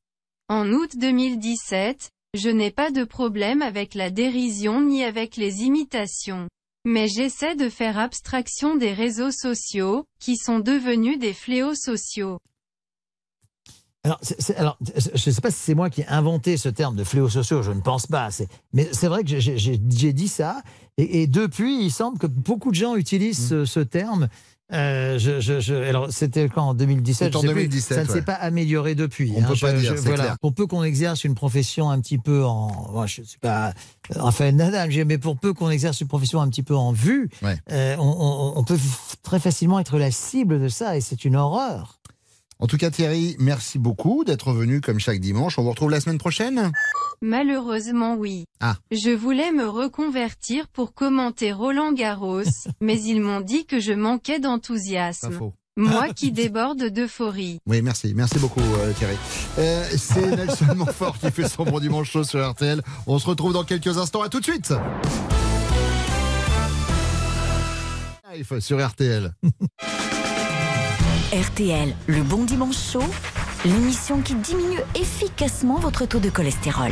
[0.48, 6.48] En août 2017, je n'ai pas de problème avec la dérision ni avec les imitations.
[6.86, 12.40] Mais j'essaie de faire abstraction des réseaux sociaux, qui sont devenus des fléaux sociaux.
[14.06, 14.20] Alors,
[14.58, 17.28] alors, je ne sais pas si c'est moi qui ai inventé ce terme de fléaux
[17.30, 18.30] sociaux, je ne pense pas.
[18.72, 19.78] Mais c'est vrai que j'ai-
[20.14, 20.62] dit ça,
[20.98, 24.30] et, et depuis, il semble que beaucoup de gens utilisent ce, ce terme.
[24.72, 27.62] Euh, je, je- je- alors, c'était quand en 2017 C'est en je sais plus.
[27.64, 28.22] 2017, Ça ne s'est ouais.
[28.22, 29.34] pas amélioré depuis.
[29.36, 30.24] On peut Je- pas dire, voilà.
[30.24, 30.36] clair.
[30.40, 33.74] Pour peu qu'on exerce une profession un petit peu en, moi, je ne suis pas
[34.16, 37.30] Raphaël Nadal, mais pour peu qu'on exerce une profession un petit peu en vue,
[37.72, 38.78] euh, on, on- on peut
[39.24, 41.99] très facilement être la cible de ça, et c'est une horreur.
[42.62, 45.58] En tout cas, Thierry, merci beaucoup d'être venu comme chaque dimanche.
[45.58, 46.74] On vous retrouve la semaine prochaine
[47.22, 48.44] Malheureusement oui.
[48.60, 48.76] Ah.
[48.92, 52.44] Je voulais me reconvertir pour commenter Roland Garros,
[52.82, 55.52] mais ils m'ont dit que je manquais d'enthousiasme.
[55.78, 57.60] Moi qui déborde d'euphorie.
[57.66, 58.14] Oui, merci.
[58.14, 59.16] Merci beaucoup, euh, Thierry.
[59.58, 62.82] Euh, c'est Nelson Montfort qui fait son bon dimanche chaud sur RTL.
[63.08, 64.22] On se retrouve dans quelques instants.
[64.22, 64.74] À tout de suite.
[68.34, 69.34] Live sur RTL.
[71.32, 73.04] RTL, le bon dimanche chaud,
[73.64, 76.92] l'émission qui diminue efficacement votre taux de cholestérol.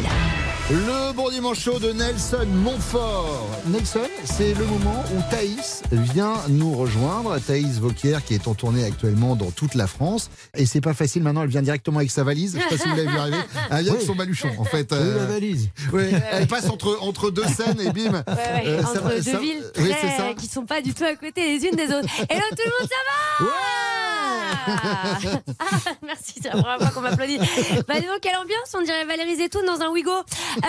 [0.70, 3.48] Le bon dimanche chaud de Nelson Montfort.
[3.68, 7.40] Nelson, c'est le moment où Thaïs vient nous rejoindre.
[7.40, 10.30] Thaïs Vauquier qui est en tournée actuellement dans toute la France.
[10.56, 12.58] Et c'est pas facile maintenant, elle vient directement avec sa valise.
[12.58, 13.38] Je sais pas si vous l'avez vu arriver.
[13.72, 14.06] Elle vient avec Oui.
[14.08, 14.88] son baluchon en fait.
[14.92, 15.70] Oui, Euh, la valise.
[15.94, 18.12] oui, elle passe entre, entre deux scènes et bim.
[18.12, 20.34] Ouais, ouais, Euh, entre va- deux ça- villes oui, très- c'est ça.
[20.38, 22.10] qui sont pas du tout à côté les unes des autres.
[22.30, 23.48] Hello tout le monde, ça va?
[24.68, 25.18] Ah,
[26.06, 27.38] Merci, c'est la première fois qu'on m'applaudit.
[27.88, 30.12] Bah dis donc, quelle ambiance, on dirait Valérie Zetoun dans un Wigo.
[30.12, 30.22] Euh,
[30.62, 30.66] ça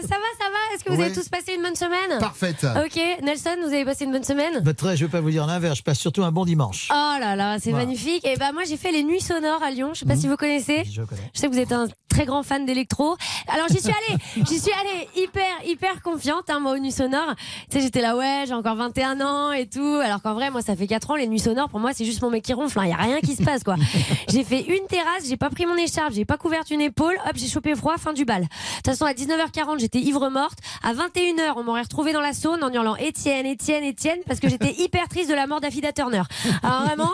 [0.00, 0.74] va, ça va?
[0.74, 1.04] Est-ce que vous Ouais.
[1.06, 2.18] avez tous passé une bonne semaine?
[2.20, 2.66] Parfaite.
[2.84, 4.60] Ok, Nelson, vous avez passé une bonne semaine?
[4.60, 6.88] Bah, très, je vais pas vous dire l'inverse, je passe surtout un bon dimanche.
[6.90, 7.84] Oh là là, c'est Voilà.
[7.86, 8.26] magnifique.
[8.26, 9.90] Et bah moi j'ai fait les nuits sonores à Lyon.
[9.94, 10.84] Je sais pas si vous connaissez.
[10.90, 11.20] Je connais.
[11.34, 13.16] Je sais que vous êtes un très grand fan d'électro.
[13.48, 17.34] Alors j'y suis allée, j'y suis allée hyper hyper confiante hein, moi aux nuits sonores.
[17.70, 20.00] Tu sais j'étais là ouais j'ai encore 21 ans et tout.
[20.02, 22.22] Alors qu'en vrai moi ça fait 4 ans les nuits sonores pour moi c'est juste
[22.22, 22.78] mon mec qui ronfle.
[22.84, 23.76] Il y a rien qui se passe quoi.
[24.28, 27.16] J'ai fait une terrasse, j'ai pas pris mon écharpe, j'ai pas couvert une épaule.
[27.26, 28.42] Hop j'ai chopé froid fin du bal.
[28.42, 30.58] De toute façon à 19h40 j'étais ivre morte.
[30.82, 34.48] À 21h on m'aurait retrouvé dans la saune en hurlant Étienne Étienne Étienne parce que
[34.48, 36.22] j'étais hyper triste de la mort d'Affida Turner.
[36.62, 37.10] Alors vraiment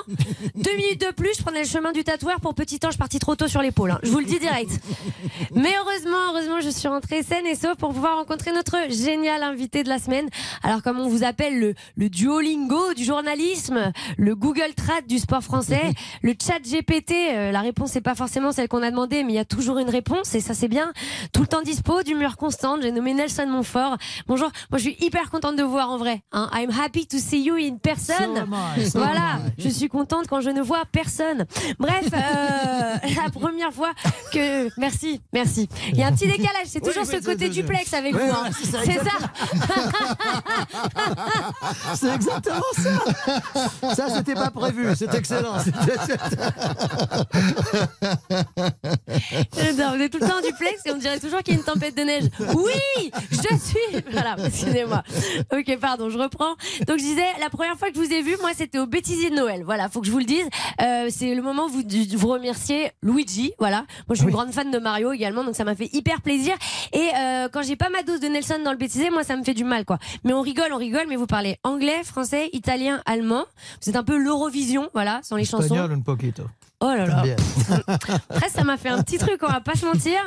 [0.54, 3.36] deux minutes de plus je prenais le chemin du tatoueur pour petit ange parti trop
[3.36, 3.92] tôt sur l'épaule.
[3.92, 3.98] hein.
[4.02, 4.70] Je vous le dis direct.
[5.54, 9.82] Mais heureusement, heureusement, je suis rentrée saine et sauve pour pouvoir rencontrer notre génial invité
[9.82, 10.28] de la semaine.
[10.62, 15.42] Alors, comme on vous appelle le, le Duolingo du journalisme, le Google Trad du sport
[15.42, 15.83] français,
[16.22, 19.36] le chat GPT, euh, la réponse n'est pas forcément celle qu'on a demandé, mais il
[19.36, 20.92] y a toujours une réponse et ça c'est bien.
[21.32, 22.80] Tout le temps dispo, d'humeur constante.
[22.82, 23.96] J'ai nommé Nelson Montfort.
[24.26, 26.22] Bonjour, moi je suis hyper contente de vous voir en vrai.
[26.32, 26.48] hein.
[26.54, 28.14] I'm happy to see you in person.
[28.34, 29.62] So am I, so voilà, am I.
[29.62, 31.46] je suis contente quand je ne vois personne.
[31.78, 33.92] Bref, euh, la première fois
[34.32, 34.68] que...
[34.78, 35.68] Merci, merci.
[35.92, 38.26] Il y a un petit décalage, c'est toujours oui, ce côté duplex avec Oui, vous.
[38.26, 38.52] voilà, hein.
[38.58, 39.10] c'est ça, C'est ça.
[41.94, 43.94] C'est exactement ça.
[43.94, 44.86] Ça, c'était pas prévu.
[44.96, 45.54] C'est excellent.
[49.56, 51.60] J'adore, vous êtes tout le temps en duplex et on dirait toujours qu'il y a
[51.60, 52.24] une tempête de neige.
[52.54, 54.02] Oui, je suis.
[54.10, 55.02] Voilà, excusez-moi.
[55.52, 56.54] Ok, pardon, je reprends.
[56.86, 59.30] Donc je disais, la première fois que je vous ai vu, moi, c'était au bêtisier
[59.30, 59.62] de Noël.
[59.64, 60.46] Voilà, faut que je vous le dise.
[60.80, 61.82] Euh, c'est le moment où vous,
[62.16, 63.52] vous remerciez Luigi.
[63.58, 66.20] Voilà, moi, je suis une grande fan de Mario également, donc ça m'a fait hyper
[66.22, 66.54] plaisir.
[66.92, 69.44] Et euh, quand j'ai pas ma dose de Nelson dans le bêtisier, moi, ça me
[69.44, 69.98] fait du mal, quoi.
[70.24, 71.06] Mais on rigole, on rigole.
[71.08, 73.44] Mais vous parlez anglais, français, italien, allemand.
[73.82, 75.63] Vous êtes un peu l'Eurovision, voilà, sans les chansons.
[75.64, 76.42] Espagnol un poquito.
[76.80, 77.22] Oh là là.
[78.28, 80.18] Après, ça m'a fait un petit truc, on va pas se mentir.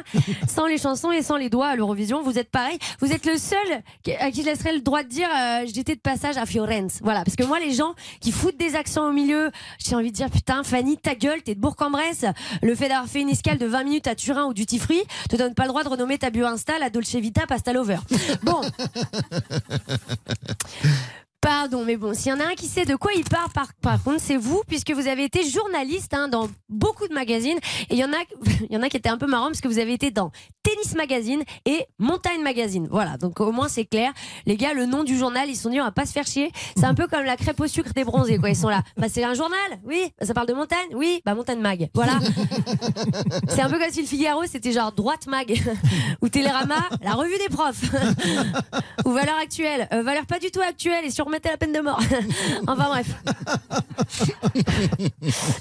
[0.48, 2.80] Sans les chansons et sans les doigts à l'Eurovision, vous êtes pareil.
[3.00, 3.84] Vous êtes le seul
[4.20, 7.00] à qui je laisserais le droit de dire euh, j'étais de passage à Firenze.
[7.04, 10.16] Voilà, parce que moi, les gens qui foutent des accents au milieu, j'ai envie de
[10.16, 12.26] dire putain, Fanny, ta gueule, t'es de Bourg-en-Bresse.
[12.64, 15.36] Le fait d'avoir fait une escale de 20 minutes à Turin ou Duty Free te
[15.36, 18.00] donne pas le droit de renommer ta bio Insta la Dolce Vita Pasta Lover.
[18.42, 18.62] Bon.
[21.48, 23.74] Pardon, mais bon, s'il y en a un qui sait de quoi il parle, par,
[23.82, 27.58] par contre, c'est vous, puisque vous avez été journaliste hein, dans beaucoup de magazines.
[27.90, 28.18] Et il y en a,
[28.70, 30.32] il y en a qui étaient un peu marrants parce que vous avez été dans
[30.62, 32.90] Tennis Magazine et Montagne Magazine.
[32.92, 34.12] Voilà, donc au moins c'est clair.
[34.46, 36.28] Les gars, le nom du journal, ils se sont dit on va pas se faire
[36.28, 36.52] chier.
[36.76, 38.50] C'est un peu comme la crêpe au sucre des bronzés, quoi.
[38.50, 38.84] Ils sont là.
[38.98, 40.12] Bah c'est un journal, oui.
[40.20, 41.22] Bah, ça parle de montagne, oui.
[41.26, 42.20] Bah Montagne Mag, voilà.
[43.48, 45.58] c'est un peu comme si le Figaro c'était genre Droite Mag
[46.22, 47.84] ou Télérama, la revue des profs
[49.06, 51.12] ou Valeur Actuelle, Euh, valeur pas du tout actuelle et
[51.46, 52.00] la peine de mort.
[52.68, 53.08] enfin bref.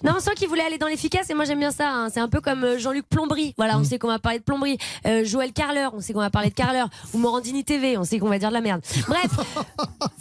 [0.04, 1.90] non, on sent qu'il voulait aller dans l'efficace et moi j'aime bien ça.
[1.90, 2.08] hein.
[2.12, 3.54] C'est un peu comme euh, Jean-Luc Plomberie.
[3.56, 4.78] Voilà, on sait qu'on va parler de plomberie.
[5.06, 6.88] Euh, Joël Carleur, on sait qu'on va parler de Carleur.
[7.14, 8.82] Ou Morandini TV, on sait qu'on va dire de la merde.
[9.08, 9.30] Bref,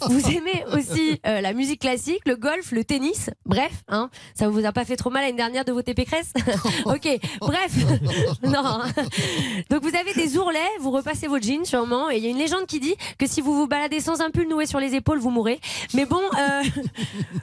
[0.08, 3.30] vous aimez aussi euh, la musique classique, le golf, le tennis.
[3.44, 6.32] Bref, hein, ça vous a pas fait trop mal l'année dernière de voter Pécresse
[6.84, 7.08] Ok,
[7.40, 7.72] bref.
[8.42, 8.60] non.
[8.64, 8.84] hein.
[9.70, 12.38] Donc vous avez des ourlets, vous repassez vos jeans sûrement, et il y a une
[12.38, 15.18] légende qui dit que si vous vous baladez sans un pull noué sur les épaules,
[15.18, 15.60] vous mourrez.
[15.94, 16.62] Mais bon, euh,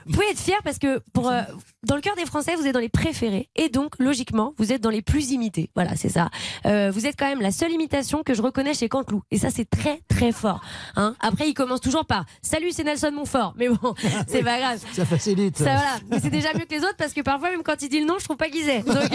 [0.06, 1.42] vous pouvez être fier parce que pour euh,
[1.84, 4.80] dans le cœur des Français, vous êtes dans les préférés, et donc logiquement, vous êtes
[4.80, 5.70] dans les plus imités.
[5.74, 6.28] Voilà, c'est ça.
[6.66, 9.50] Euh, vous êtes quand même la seule imitation que je reconnais chez Canteloup, et ça
[9.50, 10.60] c'est très très fort.
[10.96, 13.94] Hein Après, il commence toujours par Salut, c'est Nelson Montfort, mais bon,
[14.28, 14.80] c'est pas grave.
[14.92, 15.58] Ça facilite.
[15.58, 15.96] Ça, voilà.
[16.10, 18.06] Mais c'est déjà mieux que les autres parce que parfois, même quand il dit le
[18.06, 18.82] nom, je trouve pas qu'ils aient.
[18.82, 19.04] Donc, euh,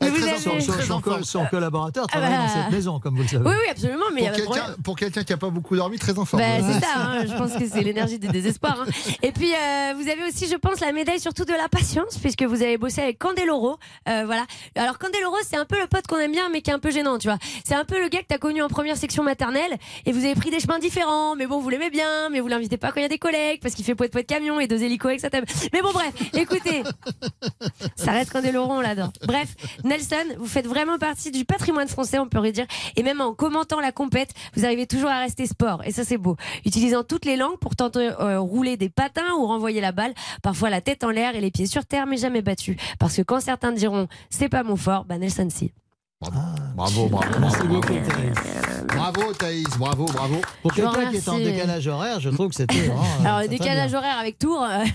[0.00, 1.24] Mais vous avez- Son, son forme.
[1.24, 2.46] son collaborateur Ah travaille bah.
[2.46, 3.44] dans cette maison, comme vous le savez.
[3.44, 4.69] Oui, oui, absolument, mais il y a quelqu'un.
[4.84, 6.42] Pour quelqu'un qui n'a pas beaucoup dormi, très en forme.
[6.42, 8.80] Bah, c'est ça, hein, je pense que c'est l'énergie du désespoir.
[8.80, 8.86] hein.
[9.22, 12.42] Et puis, euh, vous avez aussi, je pense, la médaille surtout de la patience, puisque
[12.42, 13.78] vous avez bossé avec Candeloro.
[14.08, 14.44] Euh, voilà.
[14.76, 16.90] Alors, Candeloro, c'est un peu le pote qu'on aime bien, mais qui est un peu
[16.90, 17.38] gênant, tu vois.
[17.64, 20.34] C'est un peu le gars que t'as connu en première section maternelle, et vous avez
[20.34, 23.02] pris des chemins différents, mais bon, vous l'aimez bien, mais vous l'invitez pas quand il
[23.02, 25.30] y a des collègues, parce qu'il fait poète poète camion et deux hélicos avec sa
[25.30, 25.46] table.
[25.72, 26.82] Mais bon, bref, écoutez,
[27.96, 29.12] ça reste Candeloro, on l'adore.
[29.26, 29.48] Bref,
[29.84, 33.80] Nelson, vous faites vraiment partie du patrimoine français, on pourrait dire, et même en commentant
[33.80, 36.36] la compète, vous arrivez toujours à rester sport, et ça c'est beau.
[36.64, 40.70] Utilisant toutes les langues pour tenter euh, rouler des patins ou renvoyer la balle, parfois
[40.70, 42.76] la tête en l'air et les pieds sur terre, mais jamais battu.
[42.98, 45.72] Parce que quand certains diront c'est pas mon fort, bah Nelson si.
[46.20, 46.38] Bravo,
[46.76, 47.66] bravo, bravo.
[47.66, 48.34] beaucoup, Thaïs.
[48.94, 50.34] Bravo Thaïs, bravo, bravo.
[50.60, 52.74] Pour vous quelqu'un qui est en décalage horaire, je trouve que c'était.
[52.74, 54.84] vraiment, euh, Alors, décalage horaire avec Tours, euh,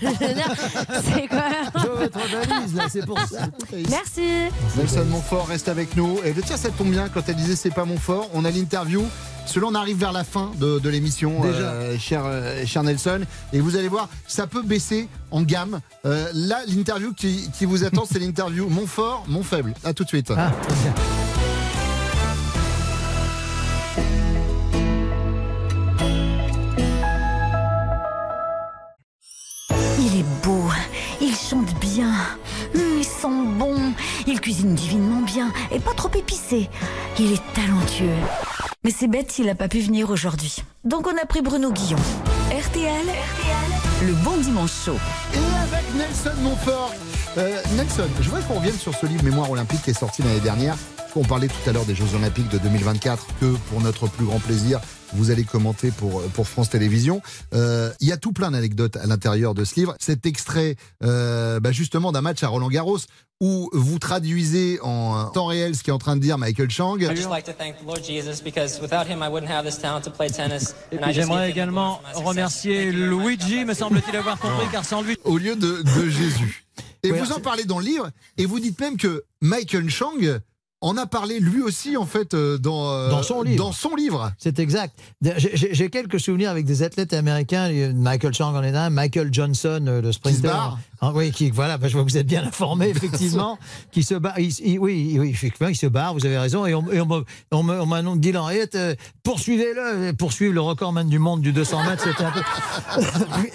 [1.02, 3.48] c'est quoi Je veux votre valise, là, c'est pour ça.
[3.90, 4.52] Merci.
[4.76, 6.20] Nelson Montfort reste avec nous.
[6.24, 8.30] Et tiens, ça tombe bien quand elle disait c'est pas mon fort.
[8.32, 9.02] On a l'interview.
[9.46, 13.20] Selon on arrive vers la fin de, de l'émission, euh, cher, euh, cher Nelson.
[13.52, 15.80] Et vous allez voir, ça peut baisser en gamme.
[16.04, 19.72] Euh, là, l'interview qui, qui vous attend, c'est l'interview mon fort, mon faible.
[19.84, 20.32] À tout de suite.
[20.36, 20.94] Ah, très bien.
[29.98, 30.68] Il est beau,
[31.20, 32.12] il chante bien,
[32.74, 33.28] hum, il sent
[33.58, 33.92] bon,
[34.26, 36.68] il cuisine divinement bien et pas trop épicé.
[37.18, 38.55] Il est talentueux.
[38.86, 40.58] Mais c'est bête s'il n'a pas pu venir aujourd'hui.
[40.84, 41.98] Donc on a pris Bruno Guillon.
[42.52, 43.04] RTL,
[44.06, 44.96] le bon dimanche chaud.
[45.34, 46.94] Et avec Nelson Montfort.
[47.36, 50.38] Euh, Nelson, je voudrais qu'on revienne sur ce livre Mémoire olympique qui est sorti l'année
[50.38, 50.76] dernière.
[51.16, 54.38] On parlait tout à l'heure des Jeux Olympiques de 2024 que pour notre plus grand
[54.38, 54.80] plaisir,
[55.14, 57.22] vous allez commenter pour, pour France Télévisions.
[57.54, 59.94] Euh, Il y a tout plein d'anecdotes à l'intérieur de ce livre.
[59.98, 62.98] Cet extrait, euh, bah, justement, d'un match à Roland Garros
[63.40, 66.98] où vous traduisez en temps réel ce qu'est en train de dire Michael Chang.
[67.00, 69.78] I'd just like to thank the Lord Jesus because without him I wouldn't have this
[69.78, 70.74] talent to play tennis.
[70.92, 75.00] Et And I puis just j'aimerais également remercier Luigi, me semble-t-il avoir compris, car sans
[75.00, 75.16] lui.
[75.24, 76.66] Au lieu de, de Jésus.
[77.02, 80.12] Et Ouais, vous en parlez dans le livre, et vous dites même que Michael Chang
[80.86, 83.56] en a parlé lui aussi, en fait, euh, dans, euh, Dans son livre.
[83.64, 84.32] Dans son livre.
[84.38, 84.98] C'est exact.
[85.20, 87.68] J'ai- quelques souvenirs avec des athlètes américains.
[87.94, 90.42] Michael Chang en est un, Michael Johnson, euh, le sprinter.
[90.48, 90.78] barre.
[91.00, 93.58] Ah oui, qui, voilà, bah, je vois que vous êtes bien informé, effectivement.
[93.92, 94.38] qui se barre.
[94.38, 96.66] il- il- oui, oui, effectivement, il se barre, vous avez raison.
[96.66, 98.32] Et on, et on me- on on m'a dit
[98.74, 102.40] euh, poursuivez-le, poursuivre le recordman du monde du 200 mètres, c'était un peu.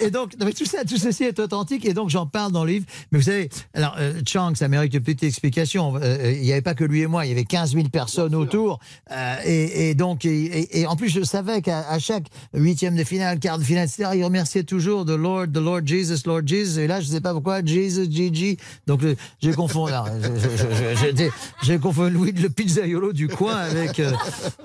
[0.00, 2.64] et donc, non, mais tout ça, tout ceci est authentique, et donc j'en parle dans
[2.64, 2.86] le livre.
[3.10, 5.96] Mais vous savez, alors, euh, Chang, ça mérite une petite explication.
[5.96, 8.34] Euh, Il n'y avait pas que lui et moi, il y avait 15 000 personnes
[8.34, 8.78] autour.
[9.10, 13.58] Euh, et, et donc, et, en plus, je savais qu'à chaque huitième de finale, quart
[13.58, 16.78] de finale, etc., il remerciait toujours de Lord, the Lord Jesus, Lord Jesus.
[16.80, 18.56] Et là, je ne sais pas pourquoi, Jesus, Gigi.
[18.86, 19.00] Donc,
[19.40, 19.92] j'ai confondu.
[21.62, 24.12] j'ai- confondu Louis le pizzaiolo du coin avec euh,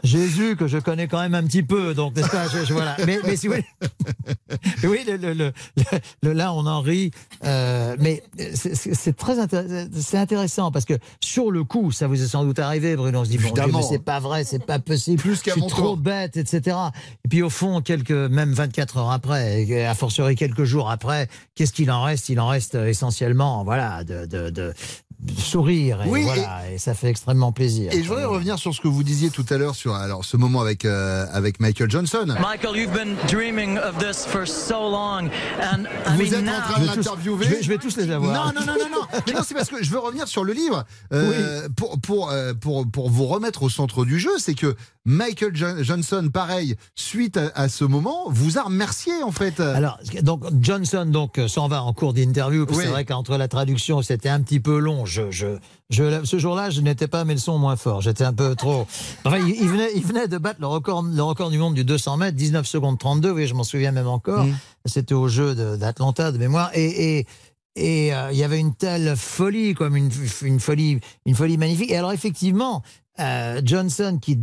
[0.03, 1.93] Jésus, que je connais quand même un petit peu.
[1.93, 2.47] Donc, n'est-ce pas?
[2.47, 2.95] Je- je- voilà.
[3.05, 3.65] Mais, mais si vous voulez-
[4.83, 5.83] oui, le, le- le- le-
[6.23, 7.11] le- là, on en rit.
[7.45, 12.27] euh, mais c'est- très intéressant, c'est intéressant parce que sur le coup, ça vous est
[12.27, 13.19] sans doute arrivé, Bruno.
[13.19, 15.21] On se dit, bon c'est pas vrai, c'est pas possible.
[15.21, 15.97] Plus qu'à mon trop tour.
[15.97, 16.77] bête, etc.
[17.25, 21.27] Et puis au fond, quelques, même 24 heures après, et a fortiori quelques jours après,
[21.55, 22.29] qu'est-ce qu'il en reste?
[22.29, 24.73] Il en reste essentiellement, voilà, de, de,
[25.37, 26.01] sourire.
[26.03, 26.77] Et Oui, voilà, et...
[26.77, 27.91] ça fait extrêmement plaisir.
[27.93, 30.37] Et je voudrais revenir sur ce que vous disiez tout à l'heure sur alors ce
[30.37, 32.25] moment avec euh, avec Michael Johnson.
[32.39, 35.29] Michael, you've been dreaming of this for so long,
[35.61, 37.45] and I Vous mean êtes en train de Je vais tous- l'interviewer.
[37.45, 38.33] je vais- je vais tous les avoir.
[38.53, 39.19] Non, non, non, non, non.
[39.27, 42.53] Mais non, c'est parce que je veux revenir sur le livre euh, pour pour euh,
[42.53, 44.31] pour pour vous remettre au centre du jeu.
[44.37, 44.75] C'est que
[45.05, 49.59] Michael Jo- Johnson, pareil, suite à, à ce moment, vous a remercié en fait.
[49.59, 52.65] Alors, donc Johnson donc s'en va en cours d'interview.
[52.69, 52.75] Oui.
[52.83, 55.05] C'est vrai qu'entre la traduction, c'était un petit peu long.
[55.07, 55.57] Je, je,
[55.89, 58.01] je, ce jour-là, je n'étais pas à mes leçons moins fort.
[58.01, 58.87] J'étais un peu trop.
[59.25, 61.83] Enfin, il, il venait, il venait de battre le record, le record du monde du
[61.83, 63.31] 200 mètres, 19 secondes 32.
[63.31, 64.45] Oui, je m'en souviens même encore.
[64.85, 66.69] C'était au jeu d'Atlanta de, mémoire.
[66.73, 67.27] Et, et,
[67.75, 70.09] et euh, il y avait une telle folie, comme une,
[70.41, 71.91] une folie, une folie magnifique.
[71.91, 72.83] Et alors effectivement,
[73.19, 74.37] euh, Johnson, qui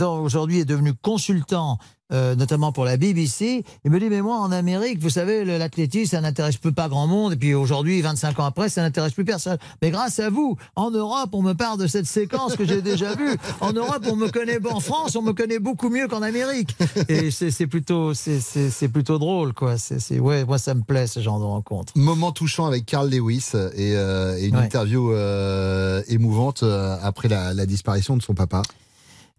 [0.00, 1.78] aujourd'hui est devenu consultant,
[2.12, 6.10] euh, notamment pour la BBC, il me dit mais moi en Amérique, vous savez, l'athlétisme
[6.12, 7.32] ça n'intéresse plus pas grand monde.
[7.32, 9.58] Et puis aujourd'hui, 25 ans après, ça n'intéresse plus personne.
[9.82, 13.14] Mais grâce à vous, en Europe, on me parle de cette séquence que j'ai déjà
[13.14, 13.36] vue.
[13.60, 16.76] En Europe, on me connaît, en France, on me connaît beaucoup mieux qu'en Amérique.
[17.08, 19.76] Et c'est plutôt, c'est- plutôt drôle, quoi.
[19.78, 21.92] C'est c'est- ouais, moi ça me plaît ce genre de rencontre.
[21.96, 24.62] Moment touchant avec Carl Lewis et, euh, et une Ouais.
[24.62, 26.62] interview euh, émouvante
[27.02, 28.62] après la, la disparition de son papa.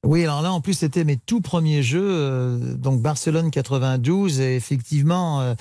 [0.04, 4.56] Oui, alors là, en plus, c'était mes tout premiers jeux, euh, donc Barcelone 92, et
[4.56, 5.54] effectivement, euh,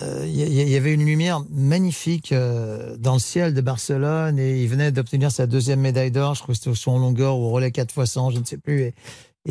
[0.00, 4.38] euh, il y, y- y avait une lumière magnifique euh, dans le ciel de Barcelone,
[4.38, 7.36] et il venait d'obtenir sa deuxième médaille d'or, je crois que c'était au en longueur
[7.38, 8.94] ou au relais 4 x 100, je ne sais plus, et, et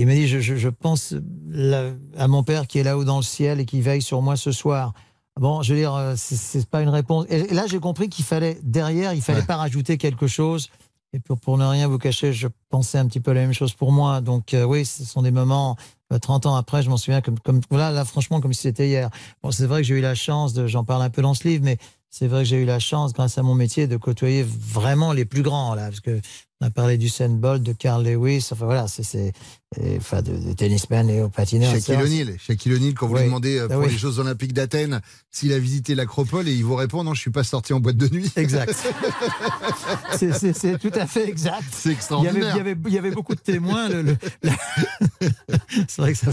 [0.01, 1.13] il m'a dit, je, je- je pense
[1.49, 4.37] là- à mon père qui est là-haut dans le ciel et qui veille sur moi
[4.37, 4.93] ce soir.
[5.39, 7.25] Bon, je veux dire, euh, c'est- pas une réponse.
[7.29, 10.69] Et et là, j'ai compris qu'il fallait, derrière, il fallait pas rajouter quelque chose.
[11.13, 13.73] Et pour, pour ne rien vous cacher, je pensais un petit peu la même chose
[13.73, 14.21] pour moi.
[14.21, 15.75] Donc euh, oui, ce sont des moments,
[16.13, 18.87] euh, 30 ans après, je m'en souviens comme, comme voilà, là franchement comme si c'était
[18.87, 19.09] hier.
[19.43, 21.47] Bon, c'est vrai que j'ai eu la chance, de, j'en parle un peu dans ce
[21.47, 21.77] livre, mais
[22.09, 25.25] c'est vrai que j'ai eu la chance, grâce à mon métier, de côtoyer vraiment les
[25.25, 26.21] plus grands là, parce que
[26.61, 29.33] on a parlé du Bolt, de Carl Lewis, enfin voilà, c'est,
[29.97, 31.71] enfin de, de tennisman et au patineur.
[31.73, 31.95] Shaquille.
[31.95, 33.21] O'Neal, Shaquille O'Neal, quand vous Oui.
[33.21, 33.89] lui demandez euh, Ah pour oui.
[33.91, 37.31] les Jeux Olympiques d'Athènes s'il a visité l'Acropole et il vous répond non, je suis
[37.31, 38.31] pas sorti en boîte de nuit.
[38.35, 38.75] Exact.
[40.17, 41.63] c'est, tout à fait exact.
[41.71, 42.53] C'est Il y, avait, extraordinaire.
[42.53, 43.89] il, y avait, il y avait beaucoup de témoins.
[43.89, 44.51] le- le- la-
[45.87, 46.31] c'est vrai que ça.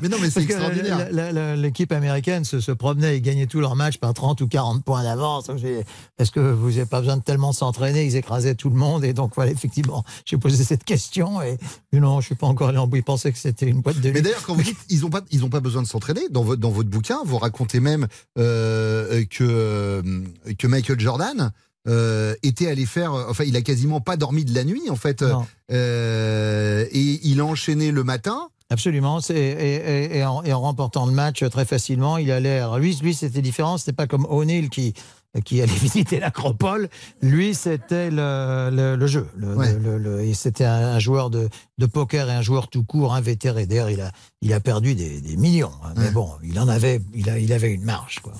[0.00, 1.56] Mais non, mais c'est Parce extraordinaire.
[1.56, 5.02] L'équipe américaine se, se promenait et gagnait tous leurs matchs par 30 ou 40 points
[5.02, 5.50] d'avance.
[6.18, 9.04] Est-ce que vous n'avez pas besoin de tellement s'entraîner Ils écrasaient tout le monde.
[9.04, 11.40] Et donc, voilà, effectivement, j'ai posé cette question.
[11.42, 11.58] Et
[11.92, 12.96] mais non, je ne suis pas encore allé en bout.
[12.96, 15.22] Ils pensaient que c'était une boîte de Mais d'ailleurs, quand vous dites ils n'ont pas,
[15.30, 18.06] ils ont pas besoin de s'entraîner, dans votre, dans votre bouquin, vous racontez même
[18.38, 20.02] euh, que,
[20.58, 21.50] que Michael Jordan
[21.88, 25.24] euh, était allé faire, enfin, il a quasiment pas dormi de la nuit, en fait.
[25.70, 28.48] Euh, et il a enchaîné le matin.
[28.70, 29.20] Absolument.
[29.28, 32.58] Et, et- et en, et en remportant le match très facilement, il allait.
[32.58, 33.76] Alors lui, lui c'était différent.
[33.76, 34.94] C'était pas comme O'Neill qui
[35.44, 36.88] qui allait visiter l'Acropole,
[37.22, 39.26] lui, c'était le, le, le jeu.
[39.36, 40.34] Le, Ouais.
[40.34, 43.66] c'était un, un joueur de, de poker et un joueur tout court invétéré.
[43.66, 45.72] D'ailleurs, il a, il a perdu des, des millions.
[45.84, 45.94] hein.
[45.96, 48.18] Mais bon, il en avait, il, a, il avait une marge.
[48.20, 48.32] Quoi.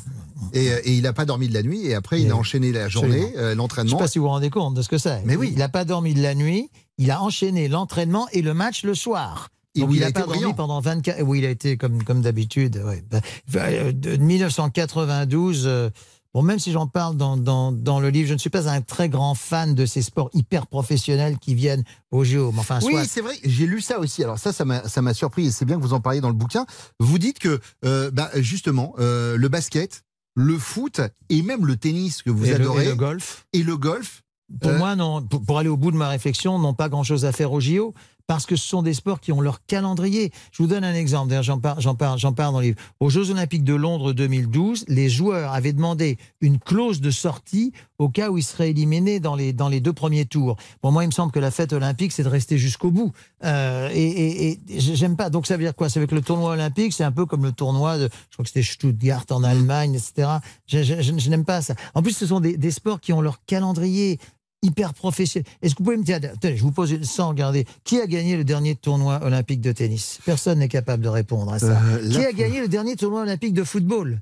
[0.52, 1.86] Et, euh, et il n'a pas dormi de la nuit.
[1.86, 3.96] Et après, il a enchaîné la journée, euh, Je ne l'entraînement.
[3.96, 5.22] sais pas si vous vous rendez compte de ce que c'est.
[5.24, 5.48] Mais oui.
[5.52, 6.68] Il n'a pas dormi de la nuit.
[6.98, 9.48] Il a enchaîné l'entraînement et le match le soir.
[9.74, 10.52] Donc où il il a pas dormi brillant.
[10.52, 11.22] pendant 24.
[11.22, 12.82] Oui, il a été comme, comme d'habitude.
[12.84, 13.02] ouais.
[13.10, 13.20] Bah,
[13.60, 15.90] euh, De 1992.
[16.34, 18.80] Bon, même si j'en parle dans, dans, dans le livre, je ne suis pas un
[18.80, 22.54] très grand fan de ces sports hyper professionnels qui viennent au JO.
[22.56, 24.24] Enfin, Oui, soit- c'est vrai, j'ai lu ça aussi.
[24.24, 26.64] Alors ça, ça m'a surpris et c'est bien que vous en parliez dans le bouquin.
[27.00, 30.04] Vous dites que, euh, bah, justement, euh, le basket,
[30.34, 32.84] le foot et même le tennis que vous Et le- adorez.
[32.86, 33.46] et le golf.
[33.52, 34.22] Et le golf.
[34.60, 35.20] Pour euh, moi, non.
[35.22, 37.92] Pour, pour aller au bout de ma réflexion, n'ont pas grand-chose à faire au JO
[38.26, 40.32] parce que ce sont des sports qui ont leur calendrier.
[40.52, 41.28] Je vous donne un exemple.
[41.28, 41.80] D'ailleurs, j'en parle,
[42.18, 42.80] j'en parle, dans le livre.
[43.00, 48.08] Aux Jeux Olympiques de Londres 2012, les joueurs avaient demandé une clause de sortie au
[48.08, 50.56] cas où ils seraient éliminés dans les deux premiers tours.
[50.80, 53.12] Pour moi, il me semble que la fête olympique, c'est de rester jusqu'au bout.
[53.44, 55.30] Euh, et, j'aime pas.
[55.30, 55.88] Donc ça veut dire quoi?
[55.88, 58.36] Ça veut dire que le tournoi olympique, c'est un peu comme le tournoi de, je
[58.36, 60.28] crois que c'était Stuttgart en Allemagne, etc.
[60.66, 61.74] Je, n'aime pas ça.
[61.94, 64.18] En plus, ce sont des sports qui ont leur calendrier
[64.62, 65.46] hyper professionnel.
[65.60, 68.06] Est-ce que vous pouvez me dire, attendez, je vous pose une- sans regarder, qui a
[68.06, 70.20] gagné le dernier tournoi olympique de tennis?
[70.24, 71.80] Personne n'est capable de répondre à ça.
[71.82, 74.20] Euh, qui a gagné le dernier tournoi olympique de football?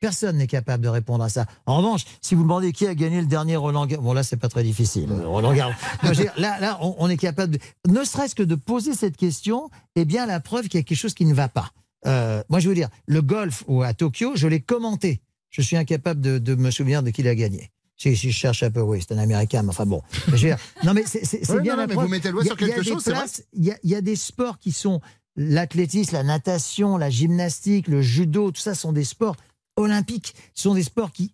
[0.00, 1.46] Personne n'est capable de répondre à ça.
[1.64, 4.24] En revanche, si vous me demandez qui a gagné le dernier Roland Garros, bon là
[4.24, 5.08] c'est pas très difficile.
[5.12, 5.72] euh, Roland Garros.
[6.02, 8.56] Moi, je veux dire, là, là, on, on est capable, de, ne serait-ce que de
[8.56, 11.48] poser cette question, est bien la preuve qu'il y a quelque chose qui ne va
[11.48, 11.70] pas.
[12.06, 15.20] Euh, moi, je veux dire, le golf ou à Tokyo, je l'ai commenté.
[15.50, 17.70] Je suis incapable de, de me souvenir de qui l'a gagné.
[18.02, 20.02] Si, si je cherche un peu, oui, c'est un Américain, mais enfin bon.
[20.84, 22.06] Non, mais c'est bien non, la mais preuve.
[22.06, 23.04] vous mettez le doigt sur quelque chose,
[23.52, 25.00] Il y, y a des sports qui sont
[25.36, 29.36] l'athlétisme, la natation, la gymnastique, le judo, tout ça sont des sports
[29.76, 30.34] olympiques.
[30.52, 31.32] Ce sont des sports qui,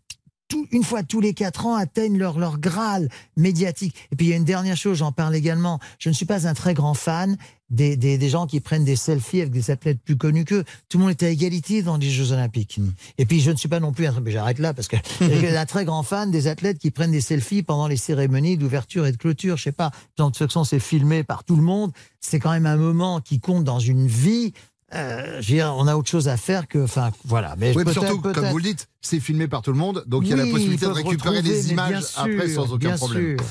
[0.49, 3.95] tout- une fois tous les quatre ans, atteignent leur, leur graal médiatique.
[4.13, 5.79] Et puis il y a une dernière chose, j'en parle également.
[5.99, 7.37] Je ne suis pas un très grand fan
[7.71, 10.65] des, des, des gens qui prennent des selfies avec des athlètes plus connus qu'eux.
[10.89, 12.81] Tout le monde est à égalité dans les Jeux Olympiques.
[13.19, 14.97] Et puis je ne suis pas non plus un, mais j'arrête là parce que
[15.57, 19.13] un très grand fan des athlètes qui prennent des selfies pendant les cérémonies d'ouverture et
[19.13, 19.59] de clôture.
[19.59, 21.93] Je sais pas, de toute façon c'est filmé par tout le monde.
[22.21, 24.55] C'est quand même un moment qui compte dans une vie.
[24.95, 27.55] Euh, je veux dire, on a autre chose à faire que, enfin, voilà.
[27.59, 30.23] Mais Oui, peut-être- surtout, comme vous le dites, c'est filmé par tout le monde, donc
[30.25, 32.97] il y a la possibilité de récupérer des mais images sûr, après sans aucun bien
[32.97, 33.37] problème.
[33.39, 33.47] sûr.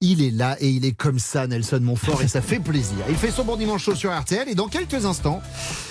[0.00, 2.96] Il est là et il est comme ça, Nelson Montfort, et ça fait plaisir.
[3.08, 5.40] Il fait son bon dimanche chaud sur RTL et dans quelques instants,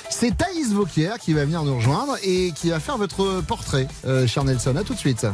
[0.09, 4.27] c'est Thaïs Vauquier qui va venir nous rejoindre et qui va faire votre portrait, euh,
[4.27, 4.75] cher Nelson.
[4.75, 5.25] À tout de suite.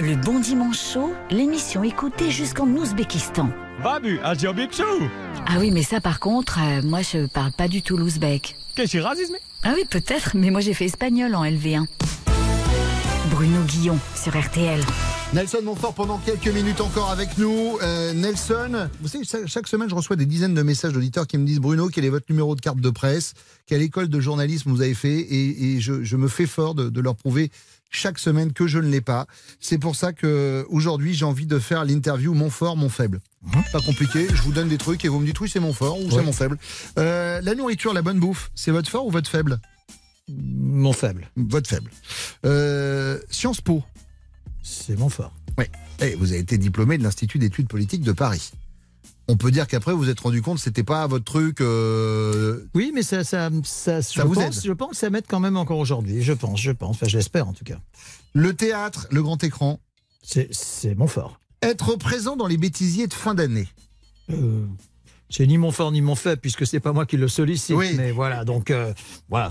[0.00, 3.48] Le Bon Dimanche Chaud, l'émission écoutée jusqu'en Ouzbékistan.
[3.82, 4.84] Babu, Azerbaïdjan.
[5.46, 8.56] Ah oui, mais ça par contre, euh, moi je parle pas du tout l'ouzbek.
[8.76, 9.02] Qu'est-ce que
[9.62, 11.84] Ah oui, peut-être, mais moi j'ai fait espagnol en LV1.
[13.30, 14.80] Bruno Guillon sur RTL.
[15.32, 17.76] Nelson Montfort pendant quelques minutes encore avec nous.
[17.82, 21.36] Euh, Nelson, vous savez, cha- chaque semaine je reçois des dizaines de messages d'auditeurs qui
[21.38, 23.34] me disent Bruno, quel est votre numéro de carte de presse?
[23.66, 25.18] Quelle école de journalisme vous avez fait?
[25.18, 27.50] Et, et je, je me fais fort de, de leur prouver
[27.94, 29.26] chaque semaine que je ne l'ai pas.
[29.60, 33.20] C'est pour ça que aujourd'hui j'ai envie de faire l'interview mon fort, mon faible.
[33.72, 36.00] Pas compliqué, je vous donne des trucs et vous me dites oui c'est mon fort
[36.00, 36.58] ou c'est mon faible.
[36.98, 39.60] Euh, la nourriture, la bonne bouffe, c'est votre fort ou votre faible?
[40.28, 41.30] Mon faible.
[41.36, 41.90] Votre faible.
[42.46, 43.82] Euh, Sciences Po.
[44.62, 45.34] C'est mon fort.
[45.58, 45.66] Oui.
[46.00, 48.52] Et vous avez été diplômé de l'Institut d'études politiques de Paris.
[49.26, 51.60] On peut dire qu'après vous vous êtes rendu compte que c'était pas votre truc.
[51.60, 54.64] euh, Oui, mais ça, ça, ça, je, vous pense, aide.
[54.64, 56.22] je pense que ça m'aide quand même encore aujourd'hui.
[56.22, 56.96] Je pense, je pense.
[56.96, 57.78] Enfin, je l'espère en tout cas.
[58.34, 59.80] Le théâtre, le grand écran.
[60.22, 61.38] C'est, c'est mon fort.
[61.62, 63.68] Être présent dans les bêtisiers de fin d'année.
[64.30, 64.66] Euh,
[65.30, 67.74] c'est ni mon fort ni mon faible puisque c'est pas moi qui le sollicite.
[67.76, 67.94] Oui.
[67.96, 68.92] Mais voilà, donc euh,
[69.28, 69.48] voilà.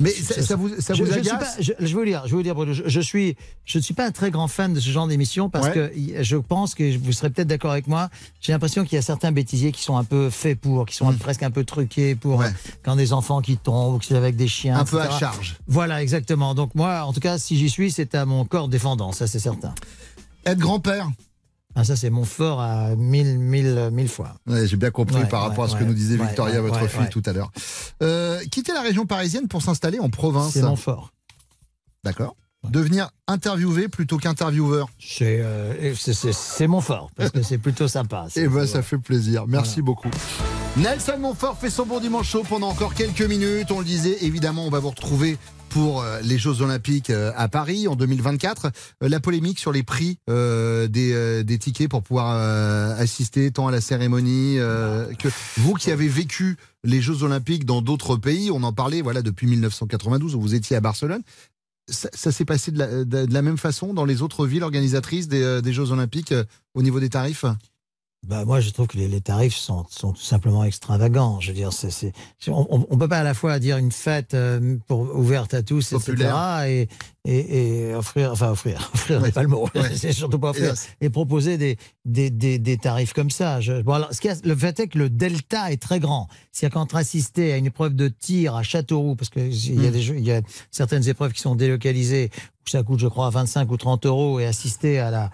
[0.00, 2.34] Mais ça, ça vous, ça je, vous je agace pas- je, je veux dire, je
[2.34, 4.80] veux dire, Bruno, je, je suis, je ne suis pas un très grand fan de
[4.80, 5.72] ce genre d'émission parce Ouais.
[5.72, 8.08] que je pense que vous serez peut-être d'accord avec moi.
[8.40, 11.12] J'ai l'impression qu'il y a certains bêtisiers qui sont un peu faits pour, qui sont
[11.14, 12.48] presque un peu truqués pour euh,
[12.82, 14.76] quand des enfants qui tombent ou que c'est avec des chiens.
[14.78, 15.56] Un peu à charge.
[15.68, 16.54] Voilà, exactement.
[16.54, 19.38] Donc moi, en tout cas, si j'y suis, c'est à mon corps défendant, ça c'est
[19.38, 19.74] certain.
[20.46, 21.10] Être grand-père?
[21.74, 24.34] Ah, ça c'est mon fort à mille, mille, mille fois.
[24.46, 27.08] Ouais, J'ai bien compris Ouais, par rapport à ce que nous disait Victoria, votre fille,
[27.10, 27.50] tout à l'heure.
[28.02, 30.52] Euh, quitter la région parisienne pour s'installer en province.
[30.52, 31.12] C'est mon fort.
[32.04, 32.36] D'accord.
[32.68, 34.88] Devenir interviewé plutôt qu'intervieweur.
[34.98, 35.94] C'est euh,
[36.68, 38.26] mon fort parce que c'est plutôt sympa.
[38.36, 39.46] Eh ben, ça fait plaisir.
[39.46, 40.10] Merci beaucoup.
[40.76, 43.70] Nelson Montfort fait son bon dimanche chaud pendant encore quelques minutes.
[43.70, 45.38] On le disait, évidemment, on va vous retrouver
[45.70, 48.66] pour euh, les Jeux Olympiques euh, à Paris en 2024.
[49.02, 52.36] Euh, La polémique sur les prix des, des tickets pour pouvoir
[52.98, 54.56] assister tant à la cérémonie
[55.18, 59.22] que vous qui avez vécu les Jeux Olympiques dans d'autres pays, on en parlait voilà
[59.22, 61.22] depuis 1992 où vous étiez à Barcelone.
[61.88, 65.72] ça, s'est passé de la, la même façon dans les autres villes organisatrices des, des
[65.72, 66.34] Jeux Olympiques
[66.74, 67.44] au niveau des tarifs?
[68.26, 71.40] Bah, moi, je trouve que les, les tarifs sont, sont tout simplement extravagants.
[71.40, 72.12] Je veux dire, c'est, c'est,
[72.48, 75.88] on ne peut pas à la fois dire une fête euh, pour, ouverte à tous,
[75.88, 76.60] Populaire.
[76.62, 76.88] etc.,
[77.24, 79.90] et, et, et offrir, enfin offrir, offrir n'est pas le mot, Ouais.
[79.96, 83.62] c'est surtout pas offrir, et proposer des, des, des, des tarifs comme ça.
[83.62, 86.28] Je, bon, alors, ce a- le fait est que le delta est très grand.
[86.52, 89.48] C'est-à-dire qu'entre assister à une épreuve de tir à Châteauroux, parce qu'il
[89.82, 89.92] y, a Mm.
[89.92, 92.28] des jeux- il y a certaines épreuves qui sont délocalisées,
[92.66, 95.30] où ça coûte, je crois, 25 ou 30 euros, et assister à la,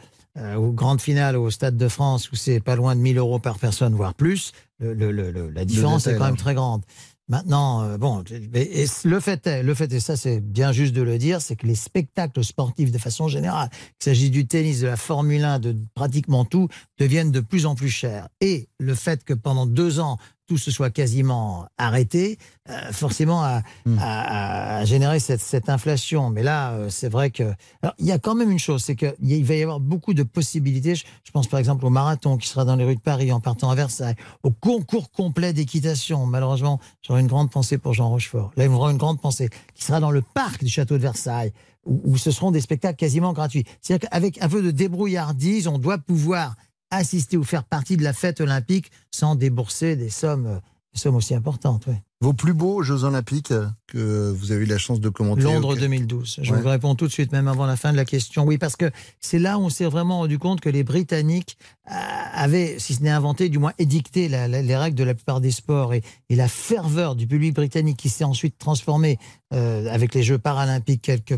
[0.57, 3.59] aux grandes finales au Stade de France où c'est pas loin de 1000 euros par
[3.59, 6.41] personne, voire plus, le- le- le- la différence détail est quand même large.
[6.43, 6.83] très grande.
[7.29, 8.23] Maintenant, euh, bon,
[8.55, 11.57] et le fait est, le fait est, ça c'est bien juste de le dire, c'est
[11.57, 15.59] que les spectacles sportifs de façon générale, qu'il s'agisse du tennis, de la Formule 1,
[15.59, 16.69] de pratiquement tout,
[17.01, 18.29] deviennent de plus en plus chers.
[18.41, 22.39] Et le fait que pendant deux ans, tout se soit quasiment arrêté,
[22.71, 23.63] euh, forcément a,
[23.99, 26.31] a- a généré cette, cette inflation.
[26.31, 27.43] Mais là, euh, c'est vrai que...
[27.83, 30.23] Alors, il y a quand même une chose, c'est qu'il va y avoir beaucoup de
[30.23, 30.95] possibilités.
[30.95, 33.41] Je, je pense par exemple au marathon qui sera dans les rues de Paris en
[33.41, 36.27] partant à Versailles, au concours complet d'équitation.
[36.27, 38.53] Malheureusement, j'aurais une grande pensée pour Jean Rochefort.
[38.57, 41.53] Là, il me une grande pensée, qui sera dans le parc du château de Versailles,
[41.85, 43.65] où, où ce seront des spectacles quasiment gratuits.
[43.81, 46.55] C'est-à-dire qu'avec un peu de débrouillardise, on doit pouvoir
[46.91, 50.61] assister ou faire partie de la fête olympique sans débourser des sommes,
[50.95, 51.87] des sommes aussi importantes.
[52.23, 55.75] Vos plus beaux Jeux Olympiques euh, que vous avez eu la chance de commenter Londres
[55.75, 55.81] ok.
[55.81, 56.39] 2012.
[56.43, 56.63] Je Ouais.
[56.63, 58.45] vous réponds tout de suite, même avant la fin de la question.
[58.47, 61.59] Oui, parce que c'est là où on s'est vraiment rendu compte que les Britanniques
[61.91, 61.95] euh,
[62.33, 65.43] avaient, si ce n'est inventé, du moins édicté la- la- les règles de la plupart
[65.43, 69.19] des sports et, et la ferveur du public britannique qui s'est ensuite transformé
[69.53, 71.37] euh, avec les Jeux paralympiques quelques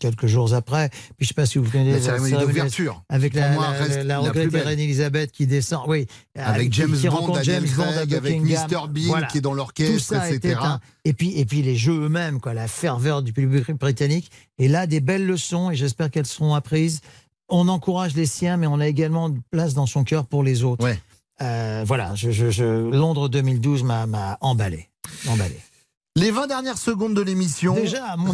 [0.00, 0.88] quelques jours après.
[0.88, 3.68] Puis je ne sais pas si vous souvenez La cérémonie d'ouverture, avec la, moi,
[4.04, 4.20] la-
[4.64, 5.84] reine Elisabeth qui descend.
[5.88, 8.40] Oui, Avec James qui Bond, James Bond Craig, avec.
[8.42, 8.88] Mr.
[8.88, 10.54] Bean qui est dans l'orchestre, etc.
[10.62, 14.30] un- Et puis, et puis les jeux eux-mêmes, quoi, la ferveur du public britannique.
[14.58, 17.00] Et là, des belles leçons, et j'espère qu'elles seront apprises.
[17.48, 20.64] On encourage les siens, mais on a également de place dans son cœur pour les
[20.64, 20.84] autres.
[21.40, 24.88] Euh, voilà, je, je- je- Londres 2012 m'a m'a emballé.
[25.28, 25.56] emballé.
[26.18, 27.76] Les 20 dernières secondes de l'émission,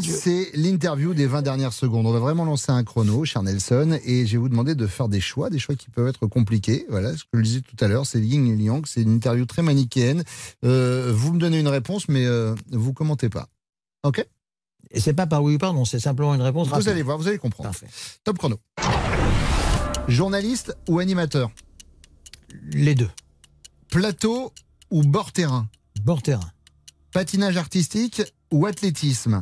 [0.03, 2.07] c'est l'interview des 20 dernières secondes.
[2.07, 5.11] On va vraiment lancer un chrono, cher Nelson, et je vais vous demander de faire
[5.11, 6.87] des choix, des choix qui peuvent être compliqués.
[6.89, 9.45] Voilà, ce que je disais tout à l'heure, c'est yin et yang, c'est une interview
[9.45, 10.24] très manichéenne.
[10.64, 13.49] Euh, vous me donnez une réponse, mais euh, vous commentez pas.
[14.03, 14.26] Ok?
[14.91, 16.89] Et c'est pas par oui ou par non, c'est simplement une réponse Vous rapide.
[16.89, 17.70] allez voir, vous allez comprendre.
[18.22, 18.59] Top chrono.
[20.09, 21.51] Journaliste ou animateur?
[22.70, 23.11] Les deux.
[23.91, 24.53] Plateau
[24.91, 25.68] ou bord terrain?
[26.03, 26.49] Bord terrain.
[27.15, 29.41] Patinage artistique ou athlétisme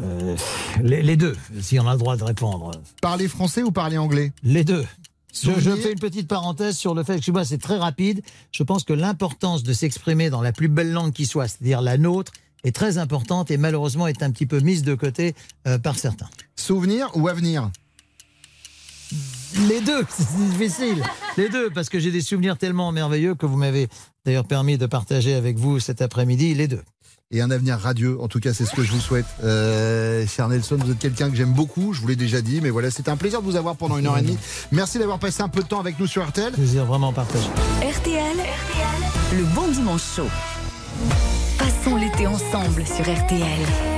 [0.00, 0.36] Euh,
[0.84, 2.70] les, les deux, si on a le droit de répondre.
[3.02, 4.86] Parler français ou parler anglais Les deux.
[5.34, 8.22] Je, fais une petite parenthèse sur le fait, excusez-moi, c'est très rapide.
[8.52, 11.98] Je pense que l'importance de s'exprimer dans la plus belle langue qui soit, c'est-à-dire la
[11.98, 12.30] nôtre,
[12.62, 15.34] est très importante et malheureusement est un petit peu mise de côté
[15.66, 16.28] euh, par certains.
[16.54, 17.68] Souvenir ou avenir
[19.68, 21.02] Les deux, c'est difficile.
[21.36, 23.88] Les deux, parce que j'ai des souvenirs tellement merveilleux que vous m'avez
[24.24, 26.54] d'ailleurs permis de partager avec vous cet après-midi.
[26.54, 26.82] Les deux.
[27.30, 28.20] et un avenir radieux.
[28.20, 29.26] En tout cas, c'est ce que je vous souhaite.
[29.44, 32.70] Euh, cher Nelson, vous êtes quelqu'un que j'aime beaucoup, je vous l'ai déjà dit, mais
[32.70, 34.38] voilà, c'était un plaisir de vous avoir pendant une heure et demie.
[34.72, 36.52] Merci d'avoir passé un peu de temps avec nous sur RTL.
[36.52, 37.48] Plaisir vraiment partagé.
[37.82, 38.36] RTL,
[39.36, 40.28] le bon dimanche chaud.
[41.58, 43.97] Passons l'été ensemble sur RTL.